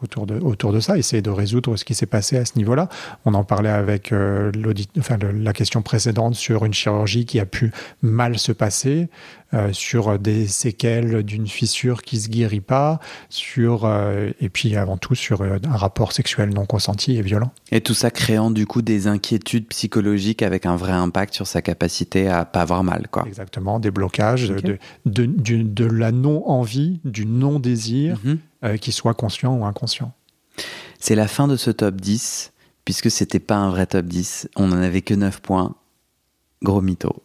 Autour 0.02 0.26
de, 0.26 0.40
autour 0.40 0.72
de 0.74 0.80
ça, 0.80 0.98
essayer 0.98 1.22
de 1.22 1.30
résoudre 1.30 1.76
ce 1.78 1.84
qui 1.86 1.94
s'est 1.94 2.06
passé 2.06 2.38
à 2.38 2.46
ce 2.46 2.54
niveau-là. 2.58 2.88
On 3.26 3.34
en 3.34 3.44
parlait 3.44 3.70
avec 3.70 4.12
euh, 4.12 4.52
l'audit, 4.56 4.90
enfin, 4.98 5.18
le- 5.22 5.32
la 5.32 5.54
question 5.54 5.82
précédente 5.82 6.36
sur 6.36 6.66
une 6.66 6.74
chirurgie 6.74 7.26
qui 7.26 7.40
a 7.40 7.46
pu 7.46 7.72
mal 8.02 8.38
se 8.40 8.52
passer, 8.52 9.10
euh, 9.54 9.70
sur 9.74 10.20
des 10.20 10.48
séquelles 10.48 11.24
d'une 11.24 11.48
fissure 11.48 12.02
qui 12.04 12.20
se 12.20 12.30
guérit 12.30 12.62
pas, 12.62 13.00
sur 13.30 13.86
euh, 13.86 14.30
et 14.40 14.50
puis 14.50 14.76
avant 14.76 14.98
tout 14.98 15.16
sur 15.16 15.42
euh, 15.42 15.58
un 15.68 15.76
rapport 15.76 16.12
sexuel 16.14 16.50
non 16.54 16.66
consenti 16.66 17.18
et 17.18 17.22
violent. 17.22 17.52
Et 17.72 17.82
tout 17.82 17.94
ça 17.96 18.12
créant 18.12 18.52
du 18.52 18.66
coup 18.68 18.82
des 18.82 19.08
inquiétudes 19.08 19.68
psychologiques 19.68 20.44
avec 20.44 20.66
un 20.66 20.76
vrai 20.76 20.92
impact 20.92 21.34
sur 21.34 21.48
sa 21.48 21.62
capacité 21.62 22.28
à 22.30 22.46
pas 22.46 22.62
avoir 22.62 22.84
mal, 22.84 23.08
quoi. 23.10 23.24
Exactement, 23.28 23.80
des 23.80 23.92
blocages, 23.92 24.50
de, 24.50 24.78
de, 25.06 25.26
de 25.26 25.86
la 25.86 26.12
non-envie, 26.12 27.00
du 27.04 27.26
non-désir, 27.26 28.18
Mhm. 28.24 28.38
Euh, 28.64 28.78
qu'il 28.78 28.94
soit 28.94 29.14
conscient 29.14 29.56
ou 29.56 29.66
inconscient. 29.66 30.14
C'est 31.00 31.16
la 31.16 31.28
fin 31.28 31.48
de 31.48 31.56
ce 31.56 31.72
top 31.72 31.96
10, 31.96 32.52
puisque 32.86 33.10
c'était 33.10 33.40
pas 33.40 33.56
un 33.56 33.70
vrai 33.70 33.86
top 33.86 34.06
10. 34.06 34.50
On 34.56 34.68
n'en 34.68 34.82
avait 34.82 35.02
que 35.02 35.14
9 35.14 35.42
points. 35.42 35.76
Gros 36.62 36.82
mytho. 36.82 37.24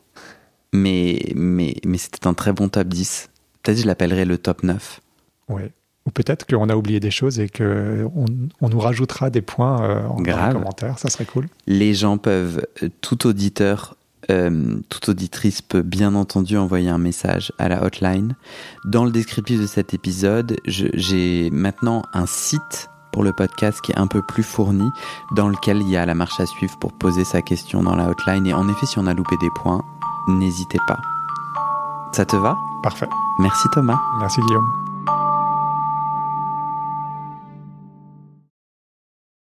Mais, 0.72 1.32
mais, 1.34 1.76
mais 1.84 1.98
c'était 1.98 2.26
un 2.26 2.34
très 2.34 2.52
bon 2.52 2.68
top 2.68 2.88
10. 2.88 3.30
Peut-être 3.62 3.78
je 3.78 3.86
l'appellerai 3.86 4.24
le 4.24 4.38
top 4.38 4.62
9. 4.62 5.00
Ouais. 5.48 5.72
Ou 6.06 6.10
peut-être 6.10 6.46
qu'on 6.46 6.68
a 6.68 6.76
oublié 6.76 7.00
des 7.00 7.10
choses 7.10 7.40
et 7.40 7.48
qu'on 7.48 8.26
on 8.60 8.68
nous 8.68 8.78
rajoutera 8.78 9.30
des 9.30 9.40
points 9.40 9.82
euh, 9.82 10.06
en 10.06 10.20
Grave. 10.20 10.52
commentaires, 10.52 10.98
ça 10.98 11.08
serait 11.08 11.24
cool. 11.24 11.48
Les 11.66 11.94
gens 11.94 12.18
peuvent, 12.18 12.66
euh, 12.82 12.88
tout 13.00 13.26
auditeur, 13.26 13.96
euh, 14.30 14.76
toute 14.88 15.08
auditrice 15.08 15.62
peut 15.62 15.82
bien 15.82 16.14
entendu 16.14 16.56
envoyer 16.56 16.88
un 16.88 16.98
message 16.98 17.52
à 17.58 17.68
la 17.68 17.84
hotline. 17.84 18.36
Dans 18.84 19.04
le 19.04 19.10
descriptif 19.10 19.60
de 19.60 19.66
cet 19.66 19.94
épisode, 19.94 20.56
j'ai 20.66 21.50
maintenant 21.50 22.02
un 22.12 22.26
site 22.26 22.90
pour 23.12 23.22
le 23.22 23.32
podcast 23.32 23.80
qui 23.80 23.92
est 23.92 23.98
un 23.98 24.08
peu 24.08 24.22
plus 24.22 24.42
fourni, 24.42 24.90
dans 25.36 25.48
lequel 25.48 25.80
il 25.82 25.88
y 25.88 25.96
a 25.96 26.04
la 26.04 26.14
marche 26.14 26.40
à 26.40 26.46
suivre 26.46 26.76
pour 26.80 26.92
poser 26.92 27.24
sa 27.24 27.42
question 27.42 27.82
dans 27.82 27.94
la 27.94 28.08
hotline. 28.08 28.46
Et 28.46 28.52
en 28.52 28.68
effet, 28.68 28.86
si 28.86 28.98
on 28.98 29.06
a 29.06 29.14
loupé 29.14 29.36
des 29.40 29.50
points, 29.54 29.82
n'hésitez 30.26 30.78
pas. 30.88 30.98
Ça 32.12 32.24
te 32.24 32.36
va? 32.36 32.56
Parfait. 32.82 33.08
Merci 33.38 33.68
Thomas. 33.72 34.00
Merci 34.20 34.40
Guillaume. 34.42 34.93